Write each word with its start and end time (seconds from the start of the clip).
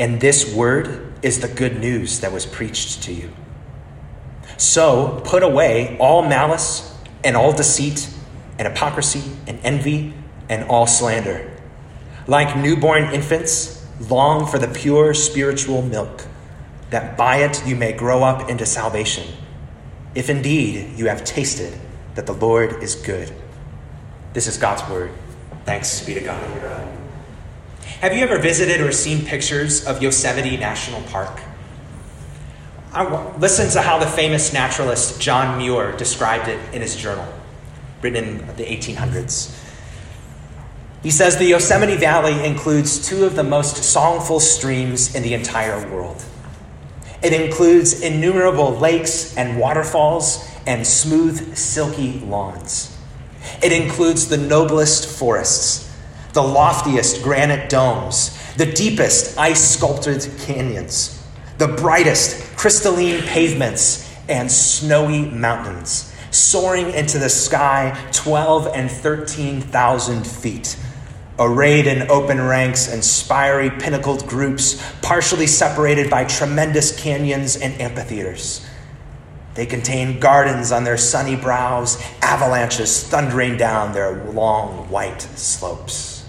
And 0.00 0.18
this 0.18 0.52
word 0.54 1.12
is 1.22 1.40
the 1.40 1.48
good 1.48 1.78
news 1.78 2.20
that 2.20 2.32
was 2.32 2.46
preached 2.46 3.02
to 3.02 3.12
you. 3.12 3.30
So 4.56 5.20
put 5.26 5.42
away 5.42 5.98
all 6.00 6.22
malice 6.22 6.98
and 7.22 7.36
all 7.36 7.52
deceit 7.52 8.08
and 8.58 8.66
hypocrisy 8.66 9.22
and 9.46 9.60
envy 9.62 10.14
and 10.48 10.64
all 10.70 10.86
slander. 10.86 11.50
Like 12.26 12.56
newborn 12.56 13.12
infants, 13.12 13.86
long 14.08 14.46
for 14.46 14.58
the 14.58 14.68
pure 14.68 15.12
spiritual 15.12 15.82
milk, 15.82 16.26
that 16.88 17.18
by 17.18 17.36
it 17.36 17.66
you 17.66 17.76
may 17.76 17.92
grow 17.92 18.22
up 18.22 18.48
into 18.48 18.64
salvation, 18.64 19.26
if 20.14 20.30
indeed 20.30 20.98
you 20.98 21.08
have 21.08 21.24
tasted 21.24 21.78
that 22.14 22.24
the 22.24 22.32
Lord 22.32 22.82
is 22.82 22.94
good. 22.94 23.30
This 24.32 24.46
is 24.46 24.56
God's 24.56 24.88
word. 24.90 25.10
Thanks 25.66 26.04
be 26.04 26.14
to 26.14 26.20
God. 26.20 26.89
Have 28.00 28.16
you 28.16 28.22
ever 28.22 28.38
visited 28.38 28.80
or 28.80 28.92
seen 28.92 29.26
pictures 29.26 29.86
of 29.86 30.02
Yosemite 30.02 30.56
National 30.56 31.02
Park? 31.02 31.38
Listen 33.38 33.68
to 33.72 33.82
how 33.82 33.98
the 33.98 34.06
famous 34.06 34.54
naturalist 34.54 35.20
John 35.20 35.58
Muir 35.58 35.94
described 35.98 36.48
it 36.48 36.58
in 36.74 36.80
his 36.80 36.96
journal, 36.96 37.30
written 38.00 38.24
in 38.24 38.38
the 38.56 38.64
1800s. 38.64 39.54
He 41.02 41.10
says 41.10 41.36
the 41.36 41.44
Yosemite 41.44 41.98
Valley 41.98 42.42
includes 42.42 43.06
two 43.06 43.26
of 43.26 43.36
the 43.36 43.44
most 43.44 43.76
songful 43.76 44.40
streams 44.40 45.14
in 45.14 45.22
the 45.22 45.34
entire 45.34 45.86
world. 45.92 46.24
It 47.22 47.34
includes 47.34 48.00
innumerable 48.00 48.78
lakes 48.78 49.36
and 49.36 49.60
waterfalls 49.60 50.48
and 50.66 50.86
smooth, 50.86 51.54
silky 51.54 52.18
lawns. 52.20 52.96
It 53.62 53.72
includes 53.72 54.28
the 54.28 54.38
noblest 54.38 55.06
forests, 55.06 55.89
the 56.32 56.42
loftiest 56.42 57.22
granite 57.22 57.68
domes, 57.68 58.36
the 58.54 58.66
deepest 58.66 59.38
ice 59.38 59.76
sculpted 59.76 60.26
canyons 60.40 61.20
the 61.60 61.68
brightest 61.68 62.56
crystalline 62.56 63.20
pavements 63.24 64.10
and 64.30 64.50
snowy 64.50 65.26
mountains, 65.26 66.10
soaring 66.30 66.90
into 66.94 67.18
the 67.18 67.28
sky 67.28 67.94
12 68.12 68.68
and 68.68 68.90
13,000 68.90 70.26
feet, 70.26 70.78
arrayed 71.38 71.86
in 71.86 72.10
open 72.10 72.40
ranks 72.40 72.90
and 72.90 73.04
spiry 73.04 73.68
pinnacled 73.68 74.26
groups, 74.26 74.82
partially 75.02 75.46
separated 75.46 76.08
by 76.08 76.24
tremendous 76.24 76.98
canyons 76.98 77.56
and 77.56 77.78
amphitheaters. 77.78 78.66
They 79.52 79.66
contain 79.66 80.18
gardens 80.18 80.72
on 80.72 80.84
their 80.84 80.96
sunny 80.96 81.36
brows, 81.36 82.02
avalanches 82.22 83.04
thundering 83.04 83.58
down 83.58 83.92
their 83.92 84.24
long 84.32 84.88
white 84.88 85.20
slopes. 85.20 86.19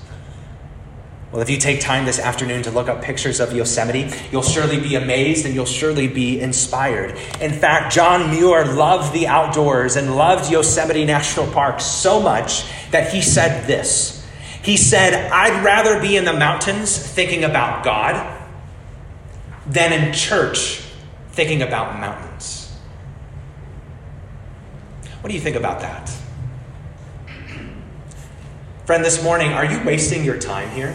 Well, 1.32 1.42
if 1.42 1.50
you 1.50 1.56
take 1.56 1.80
time 1.80 2.06
this 2.06 2.20
afternoon 2.20 2.64
to 2.64 2.72
look 2.72 2.90
up 2.90 3.02
pictures 3.02 3.40
of 3.40 3.54
Yosemite, 3.54 4.12
you'll 4.34 4.42
surely 4.42 4.82
be 4.82 4.96
amazed 4.96 5.46
and 5.46 5.56
you'll 5.56 5.66
surely 5.66 6.10
be 6.10 6.42
inspired. 6.42 7.12
In 7.40 7.54
fact, 7.54 7.94
John 7.94 8.32
Muir 8.32 8.66
loved 8.66 9.14
the 9.14 9.28
outdoors 9.28 9.96
and 9.96 10.18
loved 10.18 10.52
Yosemite 10.52 11.06
National 11.06 11.48
Park 11.48 11.80
so 11.80 12.22
much 12.22 12.66
that 12.92 13.14
he 13.14 13.22
said 13.22 13.66
this. 13.66 14.28
He 14.62 14.76
said, 14.76 15.32
I'd 15.32 15.64
rather 15.64 16.02
be 16.02 16.18
in 16.18 16.26
the 16.26 16.34
mountains 16.34 16.98
thinking 16.98 17.46
about 17.46 17.86
God 17.86 18.40
than 19.66 19.94
in 19.94 20.14
church 20.14 20.84
thinking 21.32 21.62
about 21.62 21.98
mountains. 21.98 22.78
What 25.22 25.30
do 25.30 25.36
you 25.36 25.42
think 25.42 25.56
about 25.56 25.80
that? 25.80 26.12
Friend, 28.86 29.06
this 29.06 29.24
morning, 29.24 29.54
are 29.54 29.64
you 29.64 29.82
wasting 29.86 30.26
your 30.26 30.38
time 30.38 30.70
here? 30.72 30.94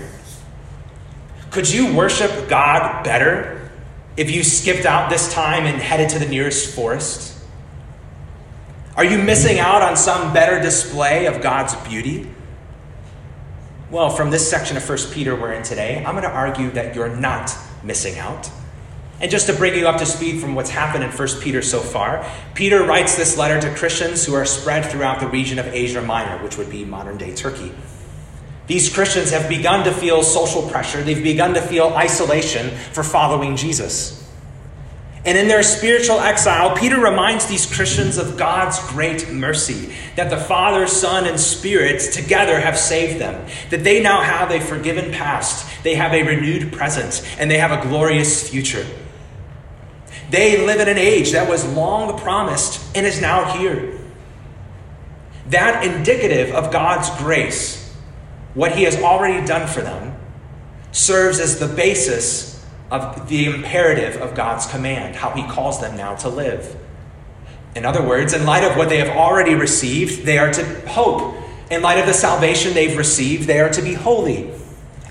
Could 1.57 1.73
you 1.73 1.97
worship 1.97 2.51
God 2.51 3.03
better 3.03 3.71
if 4.15 4.31
you 4.31 4.45
skipped 4.45 4.85
out 4.85 5.09
this 5.09 5.33
time 5.33 5.65
and 5.65 5.81
headed 5.81 6.11
to 6.11 6.19
the 6.19 6.29
nearest 6.29 6.75
forest? 6.75 7.43
Are 8.95 9.07
you 9.07 9.17
missing 9.17 9.59
out 9.59 9.81
on 9.81 9.97
some 9.97 10.35
better 10.35 10.61
display 10.61 11.25
of 11.25 11.41
God's 11.41 11.75
beauty? 11.89 12.29
Well, 13.91 14.11
from 14.11 14.31
this 14.31 14.51
section 14.51 14.77
of 14.77 14.87
1 14.87 14.99
Peter 15.13 15.35
we're 15.35 15.55
in 15.55 15.63
today, 15.63 16.05
I'm 16.05 16.15
going 16.15 16.25
to 16.25 16.31
argue 16.31 16.73
that 16.73 16.95
you're 16.95 17.17
not 17.17 17.57
missing 17.83 18.19
out. 18.19 18.51
And 19.23 19.31
just 19.31 19.47
to 19.47 19.55
bring 19.55 19.79
you 19.79 19.89
up 19.89 19.99
to 20.01 20.05
speed 20.05 20.43
from 20.43 20.57
what's 20.57 20.69
happened 20.69 21.05
in 21.05 21.11
1 21.11 21.29
Peter 21.41 21.63
so 21.63 21.81
far, 21.81 22.31
Peter 22.53 22.85
writes 22.85 23.17
this 23.17 23.39
letter 23.39 23.59
to 23.63 23.75
Christians 23.75 24.27
who 24.27 24.35
are 24.35 24.45
spread 24.45 24.85
throughout 24.85 25.21
the 25.21 25.29
region 25.29 25.59
of 25.59 25.65
Asia 25.69 26.03
Minor, 26.03 26.37
which 26.45 26.59
would 26.59 26.69
be 26.69 26.85
modern 26.85 27.17
day 27.17 27.35
Turkey. 27.35 27.73
These 28.67 28.93
Christians 28.93 29.31
have 29.31 29.49
begun 29.49 29.85
to 29.85 29.93
feel 29.93 30.23
social 30.23 30.69
pressure. 30.69 31.03
They've 31.03 31.23
begun 31.23 31.55
to 31.55 31.63
feel 31.63 31.89
isolation 31.95 32.71
for 32.93 33.03
following 33.03 33.57
Jesus. 33.57 34.25
And 35.25 35.37
in 35.37 35.49
their 35.49 35.65
spiritual 35.65 36.21
exile, 36.21 36.77
Peter 36.77 37.01
reminds 37.01 37.47
these 37.47 37.67
Christians 37.67 38.17
of 38.17 38.37
God's 38.37 38.79
great 38.91 39.33
mercy 39.33 39.93
that 40.15 40.31
the 40.31 40.37
Father, 40.37 40.87
Son, 40.87 41.27
and 41.27 41.39
Spirit 41.39 42.01
together 42.13 42.61
have 42.61 42.79
saved 42.79 43.21
them, 43.21 43.49
that 43.71 43.83
they 43.83 44.01
now 44.01 44.21
have 44.21 44.53
a 44.53 44.61
forgiven 44.61 45.11
past, 45.11 45.67
they 45.83 45.97
have 45.97 46.13
a 46.13 46.23
renewed 46.23 46.73
present, 46.73 47.29
and 47.41 47.51
they 47.51 47.59
have 47.59 47.73
a 47.73 47.89
glorious 47.89 48.49
future. 48.49 48.87
They 50.31 50.65
live 50.65 50.81
in 50.81 50.89
an 50.89 50.99
age 50.99 51.33
that 51.33 51.49
was 51.49 51.67
long 51.75 52.19
promised 52.19 52.81
and 52.97 53.05
is 53.05 53.21
now 53.21 53.59
here. 53.59 53.99
That 55.49 55.85
indicative 55.85 56.55
of 56.55 56.73
God's 56.73 57.11
grace 57.19 57.86
what 58.57 58.73
he 58.73 58.85
has 58.85 58.97
already 58.97 59.47
done 59.47 59.69
for 59.69 59.83
them 59.83 60.17
serves 60.91 61.39
as 61.39 61.61
the 61.61 61.69
basis 61.69 62.65
of 62.91 63.29
the 63.29 63.45
imperative 63.45 64.17
of 64.23 64.35
God's 64.35 64.67
command, 64.67 65.15
how 65.15 65.31
he 65.31 65.43
calls 65.47 65.79
them 65.81 65.95
now 65.95 66.15
to 66.17 66.31
live. 66.31 66.75
In 67.75 67.85
other 67.85 68.03
words, 68.03 68.33
in 68.33 68.47
light 68.47 68.65
of 68.65 68.79
what 68.79 68.89
they 68.89 68.97
have 68.97 69.15
already 69.15 69.55
received, 69.55 70.25
they 70.25 70.39
are 70.39 70.51
to 70.51 70.89
hope. 70.89 71.37
In 71.71 71.83
light 71.83 71.99
of 71.99 72.07
the 72.07 72.15
salvation 72.15 72.73
they've 72.73 72.97
received, 72.97 73.47
they 73.47 73.61
are 73.61 73.69
to 73.69 73.83
be 73.83 73.93
holy. 73.93 74.51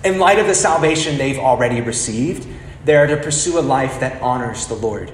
In 0.03 0.17
light 0.17 0.39
of 0.39 0.47
the 0.47 0.55
salvation 0.55 1.19
they've 1.19 1.37
already 1.37 1.81
received, 1.81 2.47
they 2.83 2.95
are 2.95 3.05
to 3.05 3.17
pursue 3.17 3.59
a 3.59 3.61
life 3.61 3.99
that 3.99 4.19
honors 4.23 4.65
the 4.65 4.73
Lord. 4.73 5.11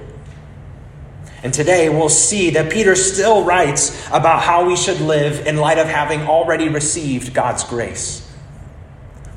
And 1.42 1.52
today 1.52 1.90
we'll 1.90 2.08
see 2.08 2.50
that 2.50 2.72
Peter 2.72 2.94
still 2.94 3.44
writes 3.44 4.06
about 4.08 4.42
how 4.42 4.66
we 4.66 4.76
should 4.76 5.02
live 5.02 5.46
in 5.46 5.56
light 5.58 5.78
of 5.78 5.88
having 5.88 6.22
already 6.22 6.70
received 6.70 7.34
God's 7.34 7.64
grace. 7.64 8.21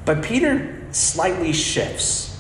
But 0.05 0.23
Peter 0.23 0.85
slightly 0.91 1.51
shifts. 1.51 2.39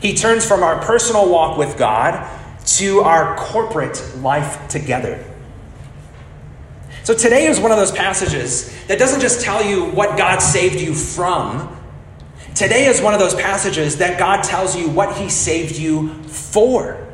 He 0.00 0.14
turns 0.14 0.46
from 0.46 0.62
our 0.62 0.80
personal 0.82 1.28
walk 1.28 1.58
with 1.58 1.76
God 1.76 2.30
to 2.66 3.00
our 3.00 3.36
corporate 3.36 4.02
life 4.18 4.68
together. 4.68 5.24
So 7.04 7.14
today 7.14 7.46
is 7.46 7.60
one 7.60 7.70
of 7.70 7.76
those 7.76 7.92
passages 7.92 8.72
that 8.86 8.98
doesn't 8.98 9.20
just 9.20 9.40
tell 9.40 9.64
you 9.64 9.84
what 9.86 10.18
God 10.18 10.40
saved 10.40 10.80
you 10.80 10.92
from. 10.92 11.72
Today 12.54 12.86
is 12.86 13.00
one 13.00 13.14
of 13.14 13.20
those 13.20 13.34
passages 13.34 13.98
that 13.98 14.18
God 14.18 14.42
tells 14.42 14.76
you 14.76 14.88
what 14.88 15.16
he 15.16 15.28
saved 15.28 15.76
you 15.76 16.22
for. 16.24 17.06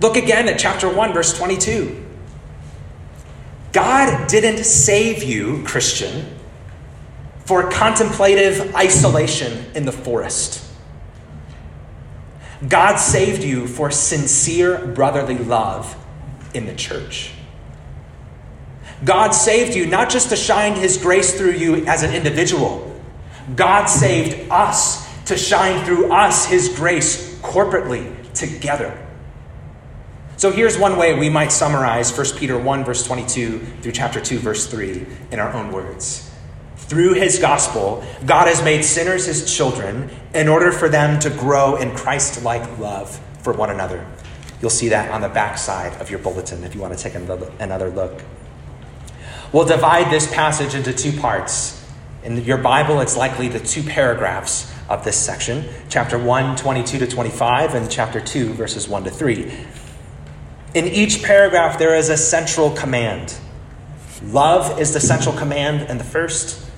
Look 0.00 0.16
again 0.16 0.48
at 0.48 0.58
chapter 0.58 0.92
1, 0.92 1.12
verse 1.12 1.36
22. 1.36 2.04
God 3.72 4.26
didn't 4.28 4.64
save 4.64 5.22
you, 5.22 5.62
Christian, 5.64 6.35
for 7.46 7.70
contemplative 7.70 8.74
isolation 8.74 9.64
in 9.74 9.84
the 9.84 9.92
forest. 9.92 10.62
God 12.68 12.96
saved 12.96 13.44
you 13.44 13.68
for 13.68 13.90
sincere 13.90 14.84
brotherly 14.84 15.38
love 15.38 15.96
in 16.54 16.66
the 16.66 16.74
church. 16.74 17.32
God 19.04 19.30
saved 19.30 19.76
you 19.76 19.86
not 19.86 20.10
just 20.10 20.30
to 20.30 20.36
shine 20.36 20.74
his 20.74 20.98
grace 20.98 21.38
through 21.38 21.52
you 21.52 21.86
as 21.86 22.02
an 22.02 22.12
individual, 22.12 23.00
God 23.54 23.86
saved 23.86 24.50
us 24.50 25.06
to 25.26 25.36
shine 25.36 25.84
through 25.84 26.12
us 26.12 26.46
his 26.46 26.70
grace 26.70 27.38
corporately 27.40 28.12
together. 28.32 29.00
So 30.36 30.50
here's 30.50 30.76
one 30.76 30.96
way 30.96 31.16
we 31.16 31.28
might 31.28 31.52
summarize 31.52 32.16
1 32.16 32.38
Peter 32.38 32.58
1, 32.58 32.84
verse 32.84 33.06
22 33.06 33.58
through 33.82 33.92
chapter 33.92 34.20
2, 34.20 34.38
verse 34.38 34.66
3 34.66 35.06
in 35.30 35.38
our 35.38 35.52
own 35.52 35.70
words 35.70 36.32
Through 36.88 37.14
his 37.14 37.40
gospel, 37.40 38.04
God 38.24 38.46
has 38.46 38.62
made 38.62 38.84
sinners 38.84 39.26
his 39.26 39.52
children 39.52 40.08
in 40.32 40.46
order 40.46 40.70
for 40.70 40.88
them 40.88 41.18
to 41.20 41.30
grow 41.30 41.76
in 41.76 41.94
Christ 41.96 42.44
like 42.44 42.78
love 42.78 43.18
for 43.42 43.52
one 43.52 43.70
another. 43.70 44.06
You'll 44.60 44.70
see 44.70 44.88
that 44.90 45.10
on 45.10 45.20
the 45.20 45.28
back 45.28 45.58
side 45.58 46.00
of 46.00 46.10
your 46.10 46.20
bulletin 46.20 46.62
if 46.62 46.74
you 46.74 46.80
want 46.80 46.96
to 46.96 47.02
take 47.02 47.14
another 47.14 47.90
look. 47.90 48.22
We'll 49.52 49.66
divide 49.66 50.12
this 50.12 50.32
passage 50.32 50.74
into 50.74 50.92
two 50.92 51.18
parts. 51.18 51.84
In 52.22 52.36
your 52.44 52.58
Bible, 52.58 53.00
it's 53.00 53.16
likely 53.16 53.48
the 53.48 53.60
two 53.60 53.82
paragraphs 53.82 54.72
of 54.88 55.04
this 55.04 55.16
section 55.16 55.64
chapter 55.88 56.18
1, 56.18 56.56
22 56.56 56.98
to 56.98 57.06
25, 57.06 57.74
and 57.74 57.90
chapter 57.90 58.20
2, 58.20 58.52
verses 58.54 58.88
1 58.88 59.04
to 59.04 59.10
3. 59.10 59.52
In 60.74 60.86
each 60.86 61.22
paragraph, 61.22 61.78
there 61.78 61.96
is 61.96 62.10
a 62.10 62.16
central 62.16 62.70
command. 62.70 63.36
Love 64.22 64.80
is 64.80 64.92
the 64.92 65.00
central 65.00 65.34
command 65.34 65.88
in 65.90 65.98
the 65.98 66.04
first, 66.04 66.70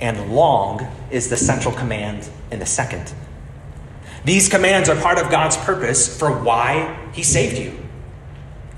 and 0.00 0.32
long 0.32 0.86
is 1.10 1.28
the 1.28 1.36
central 1.36 1.74
command 1.74 2.28
in 2.50 2.58
the 2.58 2.66
second. 2.66 3.12
These 4.24 4.48
commands 4.48 4.88
are 4.88 5.00
part 5.00 5.18
of 5.18 5.30
God's 5.30 5.56
purpose 5.56 6.18
for 6.18 6.30
why 6.30 7.10
He 7.12 7.22
saved 7.22 7.58
you. 7.58 7.78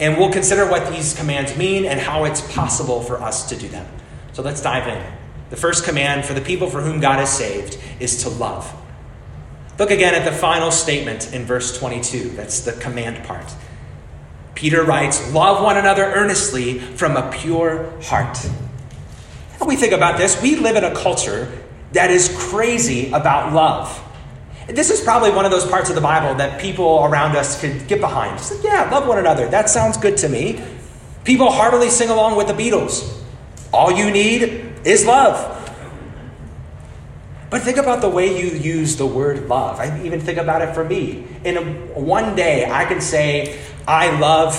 And 0.01 0.17
we'll 0.17 0.33
consider 0.33 0.69
what 0.69 0.93
these 0.93 1.17
commands 1.17 1.57
mean 1.57 1.85
and 1.85 1.99
how 1.99 2.25
it's 2.25 2.41
possible 2.53 3.03
for 3.03 3.21
us 3.21 3.49
to 3.49 3.57
do 3.57 3.67
them. 3.69 3.87
So 4.33 4.43
let's 4.43 4.63
dive 4.63 4.87
in. 4.87 5.05
The 5.51 5.57
first 5.57 5.85
command 5.85 6.25
for 6.25 6.35
the 6.35 6.41
people 6.41 6.69
for 6.69 6.81
whom 6.83 7.01
God 7.01 7.19
has 7.19 7.37
saved 7.37 7.79
is 7.99 8.23
to 8.23 8.29
love. 8.29 8.73
Look 9.79 9.91
again 9.91 10.15
at 10.15 10.25
the 10.25 10.33
final 10.33 10.71
statement 10.71 11.33
in 11.33 11.45
verse 11.45 11.79
22. 11.79 12.31
That's 12.31 12.61
the 12.61 12.73
command 12.73 13.25
part. 13.27 13.53
Peter 14.55 14.83
writes, 14.83 15.33
Love 15.33 15.63
one 15.63 15.77
another 15.77 16.05
earnestly 16.05 16.79
from 16.79 17.17
a 17.17 17.31
pure 17.31 17.91
heart. 18.03 18.39
We 19.67 19.77
think 19.77 19.93
about 19.93 20.19
this, 20.19 20.41
we 20.41 20.57
live 20.57 20.77
in 20.77 20.85
a 20.85 20.95
culture 20.95 21.51
that 21.93 22.11
is 22.11 22.35
crazy 22.39 23.11
about 23.13 23.53
love. 23.53 24.05
This 24.69 24.91
is 24.91 25.01
probably 25.01 25.31
one 25.31 25.45
of 25.45 25.51
those 25.51 25.67
parts 25.67 25.89
of 25.89 25.95
the 25.95 26.01
Bible 26.01 26.35
that 26.37 26.61
people 26.61 27.05
around 27.05 27.35
us 27.37 27.59
could 27.61 27.89
get 27.89 28.01
behind. 28.01 28.39
Like, 28.39 28.63
yeah, 28.63 28.89
love 28.91 29.09
one 29.09 29.19
another. 29.19 29.49
That 29.49 29.71
sounds 29.71 29.97
good 29.97 30.19
to 30.19 30.29
me. 30.29 30.63
People 31.25 31.51
heartily 31.51 31.89
sing 31.89 32.11
along 32.11 32.37
with 32.37 32.49
the 32.49 32.53
Beatles. 32.53 33.19
All 33.73 33.91
you 33.91 34.11
need 34.11 34.75
is 34.85 35.07
love. 35.07 35.55
But 37.51 37.63
think 37.63 37.79
about 37.79 38.03
the 38.03 38.11
way 38.11 38.39
you 38.39 38.59
use 38.59 38.97
the 38.97 39.07
word 39.07 39.49
love. 39.49 39.81
I 39.81 40.03
even 40.05 40.21
think 40.21 40.39
about 40.39 40.61
it 40.61 40.75
for 40.75 40.85
me. 40.85 41.27
In 41.45 41.57
a, 41.57 41.63
one 41.99 42.37
day, 42.37 42.71
I 42.71 42.85
can 42.85 43.01
say, 43.01 43.59
I 43.87 44.19
love 44.19 44.55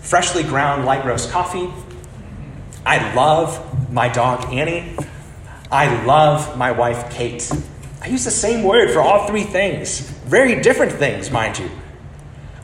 freshly 0.00 0.42
ground 0.42 0.84
light 0.84 1.04
roast 1.04 1.30
coffee. 1.30 1.72
I 2.84 3.14
love 3.14 3.92
my 3.92 4.08
dog 4.08 4.52
Annie. 4.52 4.96
I 5.70 6.04
love 6.04 6.56
my 6.58 6.72
wife 6.72 7.10
Kate. 7.10 7.50
I 8.00 8.08
use 8.08 8.24
the 8.24 8.30
same 8.30 8.64
word 8.64 8.90
for 8.90 9.00
all 9.00 9.26
three 9.28 9.44
things. 9.44 10.00
Very 10.00 10.60
different 10.60 10.92
things, 10.92 11.30
mind 11.30 11.58
you. 11.58 11.70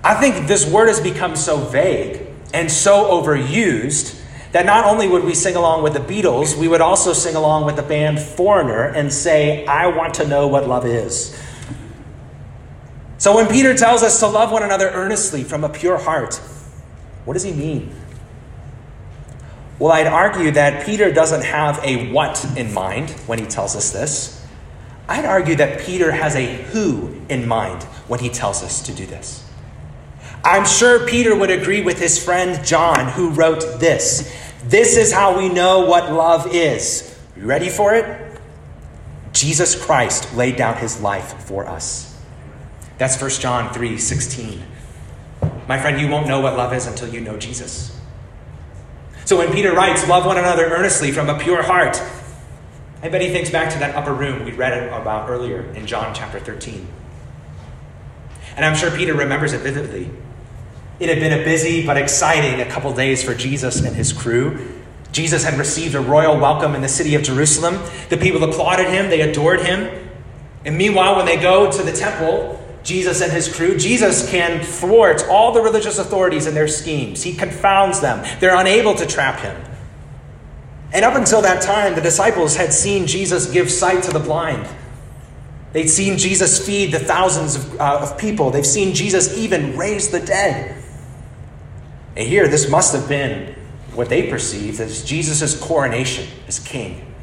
I 0.03 0.15
think 0.15 0.49
this 0.49 0.69
word 0.69 0.89
has 0.89 1.01
become 1.01 1.37
so 1.37 1.59
vague 1.59 2.27
and 2.53 2.71
so 2.71 3.11
overused 3.11 4.21
that 4.53 4.65
not 4.65 4.85
only 4.85 5.07
would 5.07 5.25
we 5.25 5.35
sing 5.35 5.57
along 5.57 5.83
with 5.83 5.93
the 5.93 6.01
Beatles, 6.01 6.57
we 6.57 6.69
would 6.69 6.81
also 6.81 7.13
sing 7.13 7.35
along 7.37 7.67
with 7.67 7.77
the 7.77 7.83
band 7.83 8.19
Foreigner 8.19 8.85
and 8.85 9.13
say, 9.13 9.67
I 9.67 9.89
want 9.89 10.15
to 10.15 10.27
know 10.27 10.49
what 10.49 10.67
love 10.67 10.87
is. 10.87 11.39
So 13.19 13.35
when 13.37 13.49
Peter 13.49 13.77
tells 13.77 14.03
us 14.03 14.21
to 14.21 14.27
love 14.27 14.51
one 14.51 14.63
another 14.63 14.89
earnestly 14.89 15.45
from 15.45 15.65
a 15.65 15.69
pure 15.69 15.99
heart, 15.99 16.37
what 17.25 17.35
does 17.35 17.43
he 17.43 17.53
mean? 17.53 17.93
Well, 19.79 19.93
I'd 19.93 20.07
argue 20.07 20.51
that 20.53 20.85
Peter 20.85 21.13
doesn't 21.13 21.45
have 21.45 21.81
a 21.85 22.11
what 22.11 22.45
in 22.57 22.75
mind 22.75 23.11
when 23.27 23.39
he 23.39 23.47
tells 23.47 23.77
us 23.77 23.93
this. 23.93 24.45
I'd 25.09 25.25
argue 25.25 25.55
that 25.57 25.81
Peter 25.81 26.11
has 26.13 26.35
a 26.35 26.47
who 26.65 27.15
in 27.29 27.47
mind 27.47 27.85
when 28.09 28.21
he 28.21 28.29
tells 28.29 28.63
us 28.63 28.83
to 28.83 28.93
do 28.93 29.07
this. 29.07 29.45
I'm 30.45 30.67
sure 30.67 31.07
Peter 31.07 31.37
would 31.37 31.51
agree 31.51 31.81
with 31.81 31.99
his 31.99 32.23
friend 32.23 32.65
John, 32.65 33.09
who 33.09 33.31
wrote 33.31 33.81
this 33.81 34.35
This 34.65 34.97
is 34.97 35.13
how 35.13 35.39
we 35.39 35.49
know 35.49 35.81
what 35.81 36.13
love 36.13 36.55
is. 36.55 37.17
You 37.37 37.45
ready 37.45 37.69
for 37.69 37.95
it? 37.95 38.41
Jesus 39.33 39.81
Christ 39.81 40.35
laid 40.35 40.57
down 40.57 40.77
his 40.77 41.01
life 41.01 41.45
for 41.45 41.67
us. 41.67 42.21
That's 42.99 43.21
1 43.21 43.31
John 43.33 43.73
3 43.73 43.97
16. 43.99 44.63
My 45.69 45.79
friend, 45.79 46.01
you 46.01 46.09
won't 46.09 46.27
know 46.27 46.41
what 46.41 46.57
love 46.57 46.73
is 46.73 46.87
until 46.87 47.09
you 47.09 47.21
know 47.21 47.37
Jesus. 47.37 47.98
So 49.29 49.37
when 49.37 49.53
Peter 49.53 49.75
writes, 49.75 50.09
Love 50.09 50.25
one 50.25 50.39
another 50.39 50.65
earnestly 50.65 51.13
from 51.13 51.29
a 51.29 51.39
pure 51.39 51.63
heart, 51.63 52.03
I 53.03 53.11
bet 53.11 53.21
he 53.21 53.29
thinks 53.29 53.51
back 53.51 53.71
to 53.75 53.79
that 53.81 53.95
upper 53.95 54.15
room 54.15 54.43
we 54.43 54.53
read 54.53 54.89
about 54.89 55.29
earlier 55.29 55.65
in 55.75 55.87
John 55.87 56.15
chapter 56.15 56.41
13. 56.41 56.89
And 58.57 58.65
I'm 58.65 58.75
sure 58.75 58.91
Peter 58.91 59.13
remembers 59.13 59.53
it 59.53 59.61
vividly. 59.61 60.11
It 60.99 61.11
had 61.11 61.19
been 61.19 61.39
a 61.39 61.45
busy 61.45 61.85
but 61.85 61.99
exciting 61.99 62.63
a 62.63 62.71
couple 62.71 62.91
days 62.95 63.23
for 63.23 63.35
Jesus 63.35 63.83
and 63.85 63.95
his 63.95 64.15
crew. 64.15 64.67
Jesus 65.13 65.45
had 65.45 65.59
received 65.59 65.95
a 65.95 66.01
royal 66.01 66.39
welcome 66.41 66.75
in 66.75 66.81
the 66.81 66.89
city 66.89 67.15
of 67.15 67.23
Jerusalem. 67.23 67.83
The 68.09 68.17
people 68.17 68.43
applauded 68.43 68.89
him, 68.89 69.11
they 69.11 69.21
adored 69.21 69.61
him. 69.61 70.09
And 70.65 70.79
meanwhile, 70.79 71.17
when 71.17 71.27
they 71.27 71.37
go 71.37 71.71
to 71.71 71.83
the 71.83 71.93
temple, 71.93 72.58
Jesus 72.89 73.21
and 73.21 73.31
his 73.31 73.55
crew, 73.55 73.77
Jesus 73.77 74.29
can 74.31 74.65
thwart 74.65 75.23
all 75.29 75.53
the 75.53 75.61
religious 75.61 75.99
authorities 75.99 76.47
and 76.47 76.57
their 76.57 76.67
schemes. 76.67 77.23
He 77.23 77.35
confounds 77.35 78.01
them. 78.01 78.25
They're 78.41 78.59
unable 78.59 78.95
to 78.95 79.05
trap 79.05 79.41
him. 79.41 79.63
And 80.95 81.05
up 81.05 81.15
until 81.15 81.43
that 81.43 81.61
time, 81.61 81.95
the 81.95 82.01
disciples 82.01 82.57
had 82.57 82.73
seen 82.73 83.07
Jesus 83.07 83.51
give 83.51 83.71
sight 83.71 84.03
to 84.05 84.11
the 84.11 84.19
blind. 84.19 84.67
They'd 85.75 85.89
seen 85.89 86.17
Jesus 86.17 86.65
feed 86.65 86.93
the 86.93 86.99
thousands 86.99 87.57
of, 87.57 87.79
uh, 87.79 87.99
of 88.01 88.17
people. 88.17 88.51
They've 88.51 88.65
seen 88.65 88.95
Jesus 88.95 89.37
even 89.37 89.77
raise 89.77 90.09
the 90.09 90.21
dead. 90.21 90.83
And 92.17 92.27
here, 92.27 92.49
this 92.49 92.71
must 92.71 92.95
have 92.95 93.07
been 93.07 93.55
what 93.93 94.09
they 94.09 94.31
perceived 94.31 94.81
as 94.81 95.05
Jesus' 95.05 95.61
coronation 95.61 96.27
as 96.47 96.59
king. 96.59 97.15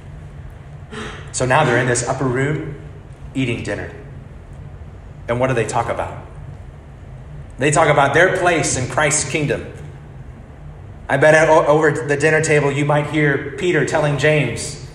So 1.32 1.48
now 1.48 1.66
they're 1.66 1.80
in 1.80 1.88
this 1.88 2.08
upper 2.08 2.26
room 2.26 2.80
eating 3.34 3.64
dinner. 3.64 3.92
And 5.28 5.40
what 5.40 5.48
do 5.48 5.54
they 5.54 5.66
talk 5.66 5.90
about? 5.90 6.26
They 7.58 7.72
talk 7.72 7.88
about 7.88 8.14
their 8.14 8.38
place 8.38 8.78
in 8.78 8.90
Christ's 8.90 9.30
kingdom 9.30 9.72
I 11.08 11.18
bet 11.18 11.50
over 11.50 11.92
the 11.92 12.18
dinner 12.18 12.42
table 12.42 12.72
you 12.72 12.86
might 12.86 13.08
hear 13.08 13.56
Peter 13.58 13.86
telling 13.86 14.18
James, 14.18 14.88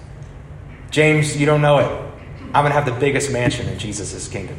James, 0.90 1.38
you 1.38 1.46
don't 1.46 1.62
know 1.62 1.78
it. 1.78 1.86
I'm 2.52 2.64
going 2.64 2.72
to 2.72 2.72
have 2.72 2.84
the 2.84 2.98
biggest 2.98 3.30
mansion 3.30 3.68
in 3.68 3.78
Jesus' 3.78 4.26
kingdom. 4.26 4.58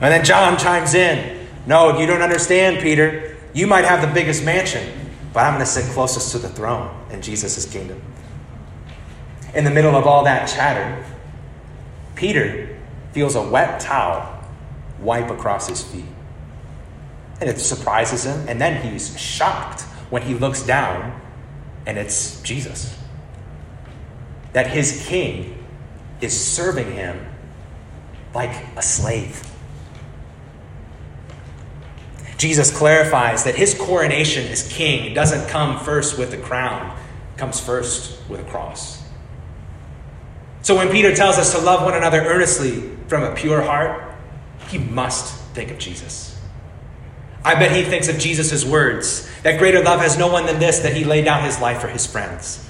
And 0.00 0.12
then 0.12 0.22
John 0.22 0.58
chimes 0.58 0.92
in, 0.92 1.46
No, 1.66 1.98
you 1.98 2.06
don't 2.06 2.20
understand, 2.20 2.82
Peter. 2.82 3.36
You 3.54 3.66
might 3.66 3.86
have 3.86 4.06
the 4.06 4.12
biggest 4.12 4.44
mansion, 4.44 4.86
but 5.32 5.44
I'm 5.44 5.54
going 5.54 5.64
to 5.64 5.70
sit 5.70 5.90
closest 5.92 6.32
to 6.32 6.38
the 6.38 6.50
throne 6.50 6.94
in 7.10 7.22
Jesus' 7.22 7.64
kingdom. 7.64 8.02
In 9.54 9.64
the 9.64 9.70
middle 9.70 9.96
of 9.96 10.06
all 10.06 10.24
that 10.24 10.46
chatter, 10.46 11.02
Peter 12.16 12.76
feels 13.14 13.36
a 13.36 13.42
wet 13.42 13.80
towel 13.80 14.44
wipe 14.98 15.30
across 15.30 15.68
his 15.68 15.82
feet. 15.82 16.04
And 17.40 17.48
it 17.48 17.60
surprises 17.60 18.24
him. 18.24 18.48
And 18.48 18.60
then 18.60 18.82
he's 18.82 19.18
shocked 19.18 19.82
when 20.10 20.22
he 20.22 20.34
looks 20.34 20.62
down 20.62 21.20
and 21.86 21.96
it's 21.96 22.40
Jesus. 22.42 22.98
That 24.52 24.66
his 24.66 25.06
king 25.06 25.64
is 26.20 26.38
serving 26.38 26.92
him 26.92 27.24
like 28.34 28.50
a 28.76 28.82
slave. 28.82 29.48
Jesus 32.36 32.76
clarifies 32.76 33.44
that 33.44 33.54
his 33.54 33.74
coronation 33.74 34.46
as 34.48 34.66
king 34.68 35.14
doesn't 35.14 35.48
come 35.48 35.78
first 35.78 36.18
with 36.18 36.32
a 36.34 36.36
crown, 36.36 36.96
comes 37.36 37.60
first 37.60 38.18
with 38.28 38.40
a 38.40 38.44
cross. 38.44 39.02
So 40.62 40.76
when 40.76 40.90
Peter 40.90 41.14
tells 41.14 41.38
us 41.38 41.52
to 41.54 41.60
love 41.60 41.84
one 41.84 41.94
another 41.94 42.22
earnestly 42.22 42.93
from 43.14 43.22
a 43.22 43.32
pure 43.32 43.62
heart, 43.62 44.12
he 44.70 44.76
must 44.76 45.32
think 45.54 45.70
of 45.70 45.78
Jesus. 45.78 46.36
I 47.44 47.54
bet 47.54 47.70
he 47.70 47.84
thinks 47.84 48.08
of 48.08 48.18
Jesus' 48.18 48.64
words 48.64 49.30
that 49.44 49.56
greater 49.56 49.80
love 49.84 50.00
has 50.00 50.18
no 50.18 50.26
one 50.26 50.46
than 50.46 50.58
this, 50.58 50.80
that 50.80 50.96
he 50.96 51.04
laid 51.04 51.24
down 51.24 51.44
his 51.44 51.60
life 51.60 51.80
for 51.80 51.86
his 51.86 52.04
friends. 52.04 52.68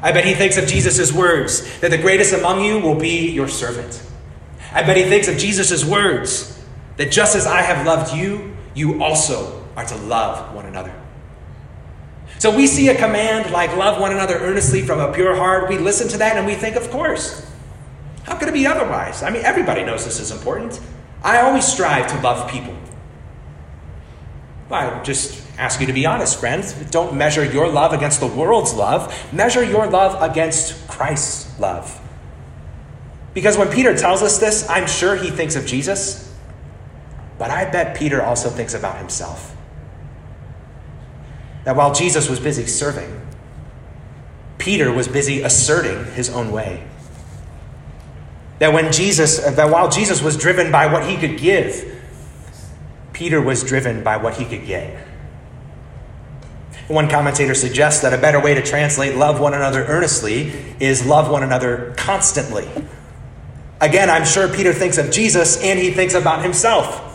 I 0.00 0.12
bet 0.12 0.24
he 0.24 0.32
thinks 0.32 0.56
of 0.56 0.66
Jesus' 0.66 1.12
words 1.12 1.78
that 1.80 1.90
the 1.90 1.98
greatest 1.98 2.32
among 2.32 2.64
you 2.64 2.78
will 2.78 2.94
be 2.94 3.32
your 3.32 3.48
servant. 3.48 4.02
I 4.72 4.82
bet 4.82 4.96
he 4.96 5.02
thinks 5.02 5.28
of 5.28 5.36
Jesus' 5.36 5.84
words 5.84 6.58
that 6.96 7.12
just 7.12 7.36
as 7.36 7.46
I 7.46 7.60
have 7.60 7.84
loved 7.84 8.14
you, 8.14 8.56
you 8.74 9.02
also 9.02 9.62
are 9.76 9.84
to 9.84 9.96
love 9.96 10.54
one 10.54 10.64
another. 10.64 10.94
So 12.38 12.56
we 12.56 12.66
see 12.66 12.88
a 12.88 12.94
command 12.94 13.50
like 13.50 13.76
love 13.76 14.00
one 14.00 14.12
another 14.12 14.38
earnestly 14.38 14.80
from 14.80 15.00
a 15.00 15.12
pure 15.12 15.36
heart. 15.36 15.68
We 15.68 15.76
listen 15.76 16.08
to 16.08 16.16
that 16.16 16.38
and 16.38 16.46
we 16.46 16.54
think, 16.54 16.76
of 16.76 16.90
course. 16.90 17.46
How 18.24 18.36
could 18.36 18.48
it 18.48 18.54
be 18.54 18.66
otherwise? 18.66 19.22
I 19.22 19.30
mean, 19.30 19.44
everybody 19.44 19.84
knows 19.84 20.04
this 20.04 20.20
is 20.20 20.30
important. 20.30 20.80
I 21.22 21.40
always 21.40 21.64
strive 21.64 22.06
to 22.08 22.20
love 22.20 22.50
people. 22.50 22.76
Well, 24.68 25.00
I 25.00 25.02
just 25.02 25.42
ask 25.58 25.80
you 25.80 25.86
to 25.86 25.92
be 25.92 26.06
honest, 26.06 26.38
friends. 26.40 26.72
Don't 26.90 27.14
measure 27.16 27.44
your 27.44 27.68
love 27.68 27.92
against 27.92 28.20
the 28.20 28.26
world's 28.26 28.74
love, 28.74 29.14
measure 29.32 29.62
your 29.62 29.86
love 29.86 30.20
against 30.22 30.88
Christ's 30.88 31.58
love. 31.60 32.00
Because 33.34 33.56
when 33.56 33.70
Peter 33.70 33.96
tells 33.96 34.22
us 34.22 34.38
this, 34.38 34.68
I'm 34.68 34.86
sure 34.86 35.16
he 35.16 35.30
thinks 35.30 35.56
of 35.56 35.66
Jesus, 35.66 36.34
but 37.38 37.50
I 37.50 37.70
bet 37.70 37.96
Peter 37.96 38.22
also 38.22 38.50
thinks 38.50 38.74
about 38.74 38.98
himself. 38.98 39.56
That 41.64 41.76
while 41.76 41.94
Jesus 41.94 42.28
was 42.28 42.40
busy 42.40 42.66
serving, 42.66 43.20
Peter 44.58 44.92
was 44.92 45.08
busy 45.08 45.42
asserting 45.42 46.12
his 46.12 46.30
own 46.30 46.52
way. 46.52 46.86
That 48.58 48.72
when 48.72 48.92
Jesus, 48.92 49.44
uh, 49.44 49.50
that 49.52 49.70
while 49.70 49.90
Jesus 49.90 50.22
was 50.22 50.36
driven 50.36 50.70
by 50.70 50.86
what 50.86 51.08
he 51.08 51.16
could 51.16 51.38
give, 51.38 52.00
Peter 53.12 53.40
was 53.40 53.62
driven 53.64 54.02
by 54.02 54.16
what 54.16 54.34
he 54.34 54.44
could 54.44 54.66
get. 54.66 55.06
One 56.88 57.08
commentator 57.08 57.54
suggests 57.54 58.02
that 58.02 58.12
a 58.12 58.18
better 58.18 58.40
way 58.40 58.54
to 58.54 58.62
translate 58.62 59.16
love 59.16 59.40
one 59.40 59.54
another 59.54 59.84
earnestly 59.84 60.52
is 60.80 61.06
love 61.06 61.30
one 61.30 61.42
another 61.42 61.94
constantly. 61.96 62.68
Again, 63.80 64.10
I'm 64.10 64.24
sure 64.24 64.48
Peter 64.48 64.72
thinks 64.72 64.98
of 64.98 65.10
Jesus 65.10 65.62
and 65.62 65.78
he 65.78 65.90
thinks 65.90 66.14
about 66.14 66.42
himself. 66.42 67.08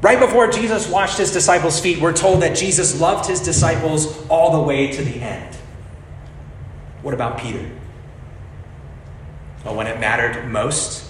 Right 0.00 0.20
before 0.20 0.46
Jesus 0.48 0.88
washed 0.88 1.18
his 1.18 1.32
disciples' 1.32 1.80
feet, 1.80 2.00
we're 2.00 2.12
told 2.12 2.42
that 2.42 2.56
Jesus 2.56 3.00
loved 3.00 3.28
his 3.28 3.40
disciples 3.40 4.26
all 4.28 4.52
the 4.52 4.62
way 4.62 4.92
to 4.92 5.02
the 5.02 5.20
end. 5.20 5.56
What 7.02 7.14
about 7.14 7.38
Peter? 7.38 7.68
Well, 9.64 9.74
when 9.74 9.86
it 9.86 10.00
mattered 10.00 10.48
most, 10.48 11.04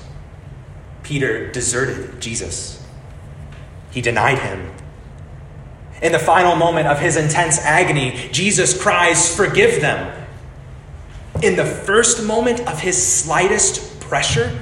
Peter 1.03 1.51
deserted 1.53 2.21
Jesus. 2.21 2.85
He 3.91 4.01
denied 4.01 4.39
him. 4.39 4.73
In 6.03 6.13
the 6.13 6.19
final 6.19 6.55
moment 6.55 6.87
of 6.87 7.01
his 7.01 7.17
intense 7.17 7.59
agony, 7.59 8.29
Jesus 8.31 8.81
cries, 8.81 9.35
Forgive 9.35 9.81
them. 9.81 10.15
In 11.43 11.57
the 11.57 11.65
first 11.65 12.23
moment 12.25 12.61
of 12.69 12.81
his 12.81 13.01
slightest 13.01 14.01
pressure, 14.01 14.57